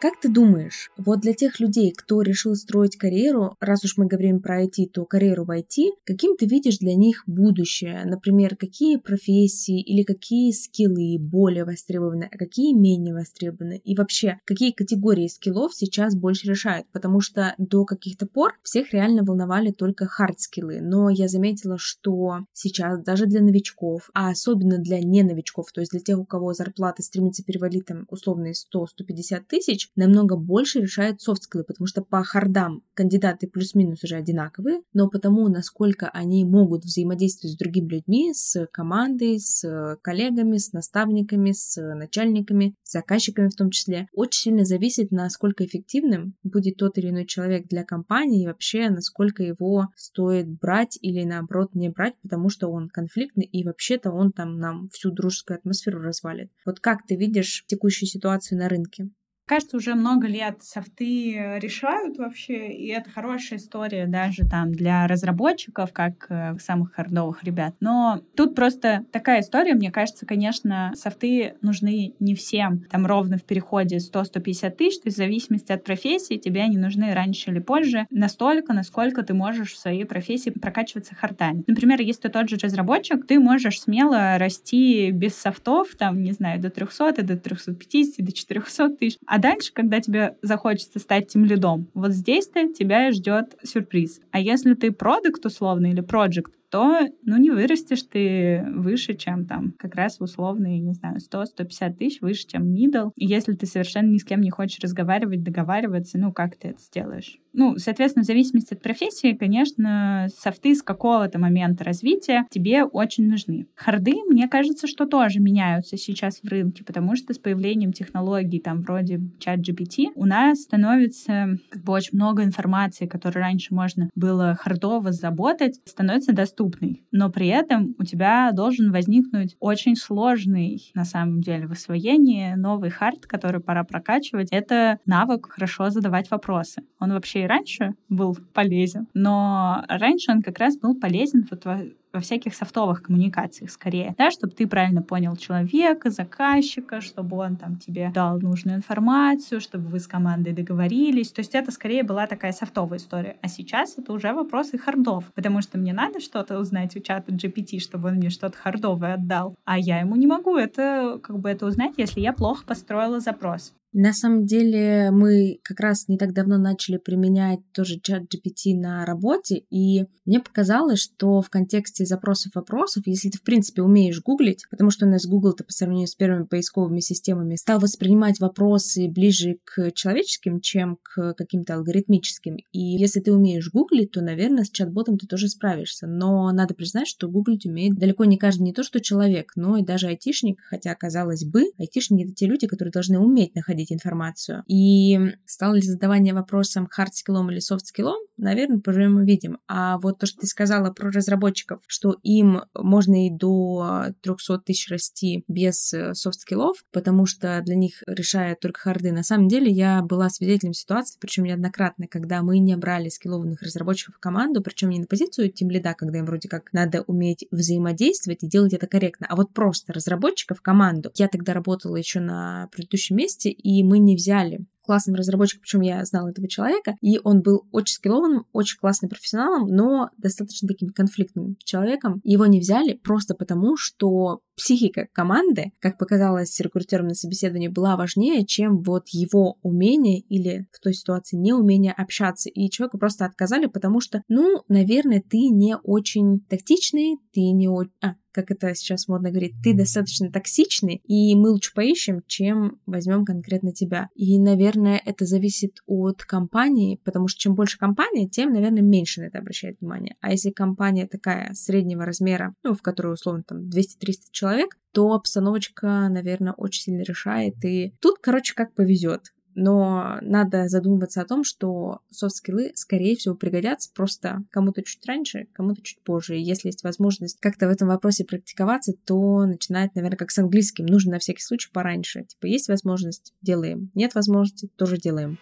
[0.00, 4.40] Как ты думаешь, вот для тех людей, кто решил строить карьеру, раз уж мы говорим
[4.40, 8.02] про IT, то карьеру в IT, каким ты видишь для них будущее?
[8.04, 13.80] Например, какие профессии или какие скиллы более востребованы, а какие менее востребованы?
[13.84, 16.86] И вообще, какие категории скиллов сейчас больше решают?
[16.92, 23.02] Потому что до каких-то пор всех реально волновали только хард-скиллы, но я заметила, что сейчас
[23.02, 27.02] даже для новичков, а особенно для не новичков, то есть для тех, у кого зарплата
[27.02, 33.46] стремится перевалить там условные 100-150 тысяч, намного больше решает софт-скиллы, потому что по хардам кандидаты
[33.46, 39.96] плюс-минус уже одинаковые, но потому, насколько они могут взаимодействовать с другими людьми, с командой, с
[40.02, 46.34] коллегами, с наставниками, с начальниками, с заказчиками в том числе, очень сильно зависит, насколько эффективным
[46.42, 51.74] будет тот или иной человек для компании и вообще, насколько его стоит брать или наоборот
[51.74, 56.50] не брать, потому что он конфликтный и вообще-то он там нам всю дружескую атмосферу развалит.
[56.64, 59.10] Вот как ты видишь текущую ситуацию на рынке?
[59.48, 65.90] Кажется, уже много лет софты решают вообще, и это хорошая история даже там для разработчиков,
[65.94, 67.74] как э, самых хардовых ребят.
[67.80, 72.80] Но тут просто такая история, мне кажется, конечно, софты нужны не всем.
[72.90, 77.14] Там ровно в переходе 100-150 тысяч, то есть в зависимости от профессии тебе они нужны
[77.14, 81.64] раньше или позже настолько, насколько ты можешь в своей профессии прокачиваться хардами.
[81.66, 86.60] Например, если ты тот же разработчик, ты можешь смело расти без софтов, там, не знаю,
[86.60, 91.44] до 300, до 350, до 400 тысяч, а а дальше, когда тебе захочется стать тем
[91.44, 94.20] лидом, вот здесь-то тебя ждет сюрприз.
[94.32, 99.72] А если ты продукт условно или проект, то, ну, не вырастешь ты выше, чем там
[99.78, 103.10] как раз в условные, не знаю, 100-150 тысяч, выше, чем middle.
[103.16, 106.80] И если ты совершенно ни с кем не хочешь разговаривать, договариваться, ну, как ты это
[106.80, 107.38] сделаешь?
[107.54, 113.66] Ну, соответственно, в зависимости от профессии, конечно, софты с какого-то момента развития тебе очень нужны.
[113.74, 118.82] Харды, мне кажется, что тоже меняются сейчас в рынке, потому что с появлением технологий, там,
[118.82, 124.54] вроде чат GPT, у нас становится как бы очень много информации, которую раньше можно было
[124.54, 131.04] хардово заботать, становится доступно доступный, но при этом у тебя должен возникнуть очень сложный, на
[131.04, 134.48] самом деле, в освоении новый хард, который пора прокачивать.
[134.50, 136.82] Это навык хорошо задавать вопросы.
[136.98, 141.64] Он вообще и раньше был полезен, но раньше он как раз был полезен вот
[142.12, 147.76] во всяких софтовых коммуникациях скорее, да, чтобы ты правильно понял человека, заказчика, чтобы он там
[147.76, 151.32] тебе дал нужную информацию, чтобы вы с командой договорились.
[151.32, 153.36] То есть это скорее была такая софтовая история.
[153.42, 157.78] А сейчас это уже вопросы хардов, потому что мне надо что-то узнать у чата GPT,
[157.78, 161.66] чтобы он мне что-то хардовое отдал, а я ему не могу это как бы это
[161.66, 163.74] узнать, если я плохо построила запрос.
[163.92, 169.06] На самом деле мы как раз не так давно начали применять тоже чат GPT на
[169.06, 174.90] работе, и мне показалось, что в контексте запросов-вопросов, если ты в принципе умеешь гуглить, потому
[174.90, 179.90] что у нас Google-то по сравнению с первыми поисковыми системами стал воспринимать вопросы ближе к
[179.92, 182.56] человеческим, чем к каким-то алгоритмическим.
[182.72, 186.06] И если ты умеешь гуглить, то, наверное, с чат-ботом ты тоже справишься.
[186.06, 189.82] Но надо признать, что гуглить умеет далеко не каждый не то, что человек, но и
[189.82, 194.64] даже айтишник, хотя, казалось бы, айтишники— это те люди, которые должны уметь находить находить информацию.
[194.66, 199.58] И стало ли задавание вопросом хард-скиллом или софт-скиллом, наверное, поживем увидим.
[199.68, 204.88] А вот то, что ты сказала про разработчиков, что им можно и до 300 тысяч
[204.90, 209.12] расти без э, софт-скиллов, потому что для них решают только харды.
[209.12, 214.16] На самом деле я была свидетелем ситуации, причем неоднократно, когда мы не брали скиллованных разработчиков
[214.16, 218.48] в команду, причем не на позицию тимлида, когда им вроде как надо уметь взаимодействовать и
[218.48, 221.10] делать это корректно, а вот просто разработчиков в команду.
[221.14, 226.02] Я тогда работала еще на предыдущем месте, и мы не взяли классным разработчиком, причем я
[226.06, 231.56] знала этого человека, и он был очень скиллованным, очень классным профессионалом, но достаточно таким конфликтным
[231.62, 232.22] человеком.
[232.24, 238.46] Его не взяли просто потому, что психика команды, как показалось рекрутерам на собеседовании, была важнее,
[238.46, 242.48] чем вот его умение или в той ситуации неумение общаться.
[242.48, 247.92] И человека просто отказали, потому что, ну, наверное, ты не очень тактичный, ты не очень...
[248.00, 253.24] А, как это сейчас модно говорить, ты достаточно токсичный, и мы лучше поищем, чем возьмем
[253.24, 254.10] конкретно тебя.
[254.14, 259.24] И, наверное, это зависит от компании, потому что чем больше компания, тем, наверное, меньше на
[259.24, 260.14] это обращает внимание.
[260.20, 266.08] А если компания такая среднего размера, ну, в которой, условно, там 200-300 человек, то обстановочка,
[266.08, 267.56] наверное, очень сильно решает.
[267.64, 273.90] И тут, короче, как повезет но надо задумываться о том, что софт-скиллы, скорее всего, пригодятся
[273.92, 276.38] просто кому-то чуть раньше, кому-то чуть позже.
[276.38, 280.86] И если есть возможность как-то в этом вопросе практиковаться, то начинать, наверное, как с английским.
[280.86, 282.24] Нужно на всякий случай пораньше.
[282.24, 283.90] Типа, есть возможность— делаем.
[283.94, 285.38] Нет возможности— тоже делаем.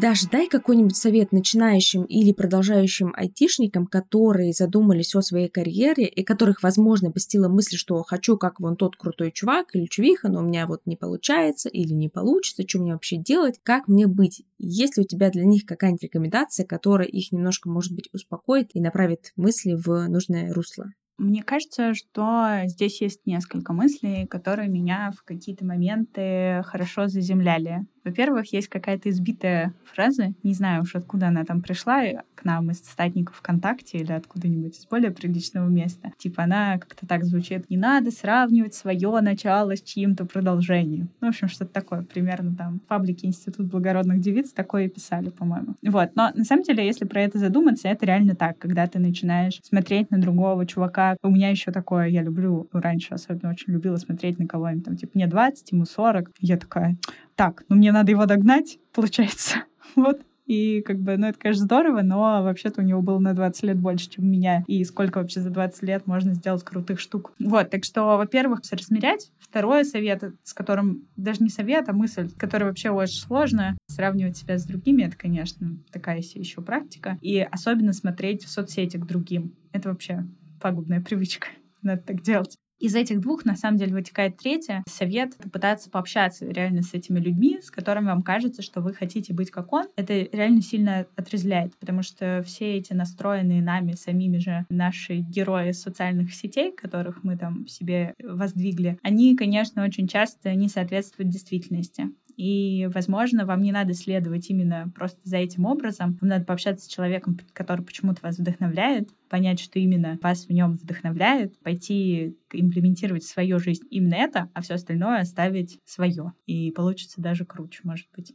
[0.00, 6.62] Даш, дай какой-нибудь совет начинающим или продолжающим айтишникам, которые задумались о своей карьере и которых,
[6.62, 10.68] возможно, посетила мысль, что хочу как вон тот крутой чувак или чувиха, но у меня
[10.68, 14.44] вот не получается или не получится, что мне вообще делать, как мне быть?
[14.58, 18.80] Есть ли у тебя для них какая-нибудь рекомендация, которая их немножко, может быть, успокоит и
[18.80, 20.92] направит мысли в нужное русло?
[21.18, 27.86] Мне кажется, что здесь есть несколько мыслей, которые меня в какие-то моменты хорошо заземляли.
[28.08, 32.02] Во-первых, есть какая-то избитая фраза, не знаю уж откуда она там пришла,
[32.34, 36.12] к нам из статников ВКонтакте или откуда-нибудь из более приличного места.
[36.18, 37.68] Типа она как-то так звучит.
[37.68, 41.10] Не надо сравнивать свое начало с чьим-то продолжением.
[41.20, 42.02] Ну, в общем, что-то такое.
[42.02, 45.74] Примерно там в паблике Институт благородных девиц такое и писали, по-моему.
[45.82, 46.10] Вот.
[46.14, 48.58] Но на самом деле, если про это задуматься, это реально так.
[48.58, 51.16] Когда ты начинаешь смотреть на другого чувака.
[51.22, 55.12] У меня еще такое, я люблю, раньше особенно очень любила смотреть на кого-нибудь там, типа,
[55.14, 56.30] мне 20, ему 40.
[56.40, 56.96] Я такая,
[57.38, 59.64] так, ну мне надо его догнать, получается.
[59.96, 60.20] вот.
[60.46, 63.78] И как бы, ну это, конечно, здорово, но вообще-то у него было на 20 лет
[63.78, 64.64] больше, чем у меня.
[64.66, 67.34] И сколько вообще за 20 лет можно сделать крутых штук.
[67.38, 69.30] Вот, так что, во-первых, размерять.
[69.38, 74.58] Второе совет, с которым даже не совет, а мысль, которая вообще очень сложно сравнивать себя
[74.58, 77.18] с другими, это, конечно, такая еще практика.
[77.20, 79.52] И особенно смотреть в соцсети к другим.
[79.72, 80.24] Это вообще
[80.60, 81.48] пагубная привычка.
[81.82, 82.56] Надо так делать.
[82.78, 84.84] Из этих двух, на самом деле, вытекает третье.
[84.88, 89.50] Совет— попытаться пообщаться реально с этими людьми, с которыми вам кажется, что вы хотите быть
[89.50, 89.86] как он.
[89.96, 96.32] Это реально сильно отрезвляет, потому что все эти настроенные нами самими же наши герои социальных
[96.32, 102.06] сетей, которых мы там себе воздвигли, они, конечно, очень часто не соответствуют действительности.
[102.38, 106.16] И, возможно, вам не надо следовать именно просто за этим образом.
[106.20, 110.76] Вам надо пообщаться с человеком, который почему-то вас вдохновляет, понять, что именно вас в нем
[110.76, 116.32] вдохновляет, пойти имплементировать в свою жизнь именно это, а все остальное оставить свое.
[116.46, 118.32] И получится даже круче, может быть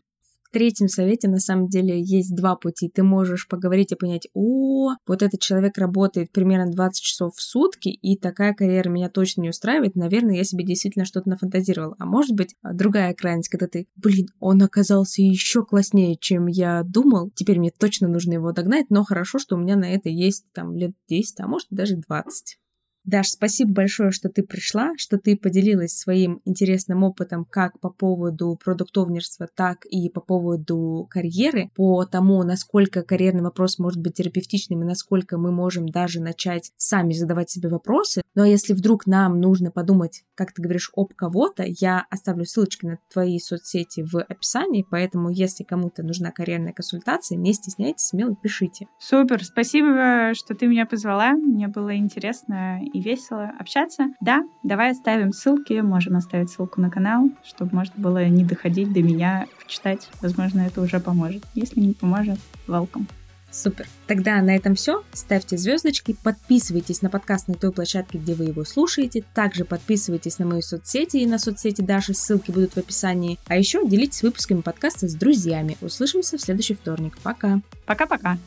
[0.53, 2.87] третьем совете на самом деле есть два пути.
[2.87, 7.89] Ты можешь поговорить и понять, о, вот этот человек работает примерно 20 часов в сутки,
[7.89, 11.95] и такая карьера меня точно не устраивает, наверное, я себе действительно что-то нафантазировал.
[11.97, 17.31] А может быть, другая крайность, когда ты, блин, он оказался еще класснее, чем я думал,
[17.35, 20.75] теперь мне точно нужно его догнать, но хорошо, что у меня на это есть там
[20.75, 22.59] лет 10, а может даже 20.
[23.05, 28.57] Даш, спасибо большое, что ты пришла, что ты поделилась своим интересным опытом как по поводу
[28.63, 34.85] продуктовнерства, так и по поводу карьеры, по тому, насколько карьерный вопрос может быть терапевтичным и
[34.85, 38.21] насколько мы можем даже начать сами задавать себе вопросы.
[38.35, 42.85] Ну а если вдруг нам нужно подумать, как ты говоришь, об кого-то, я оставлю ссылочки
[42.85, 48.87] на твои соцсети в описании, поэтому если кому-то нужна карьерная консультация, не стесняйтесь, смело пишите.
[48.97, 54.07] Супер, спасибо, что ты меня позвала, мне было интересно и весело общаться.
[54.21, 59.01] Да, давай оставим ссылки, можем оставить ссылку на канал, чтобы можно было не доходить до
[59.01, 60.09] меня, почитать.
[60.21, 61.43] Возможно, это уже поможет.
[61.55, 63.07] Если не поможет, welcome.
[63.53, 63.87] Супер.
[64.07, 65.03] Тогда на этом все.
[65.13, 69.23] Ставьте звездочки, подписывайтесь на подкаст на той площадке, где вы его слушаете.
[69.35, 73.37] Также подписывайтесь на мои соцсети и на соцсети Даши, ссылки будут в описании.
[73.47, 75.77] А еще делитесь выпусками подкаста с друзьями.
[75.81, 77.17] Услышимся в следующий вторник.
[77.21, 77.61] Пока.
[77.85, 78.39] Пока-пока.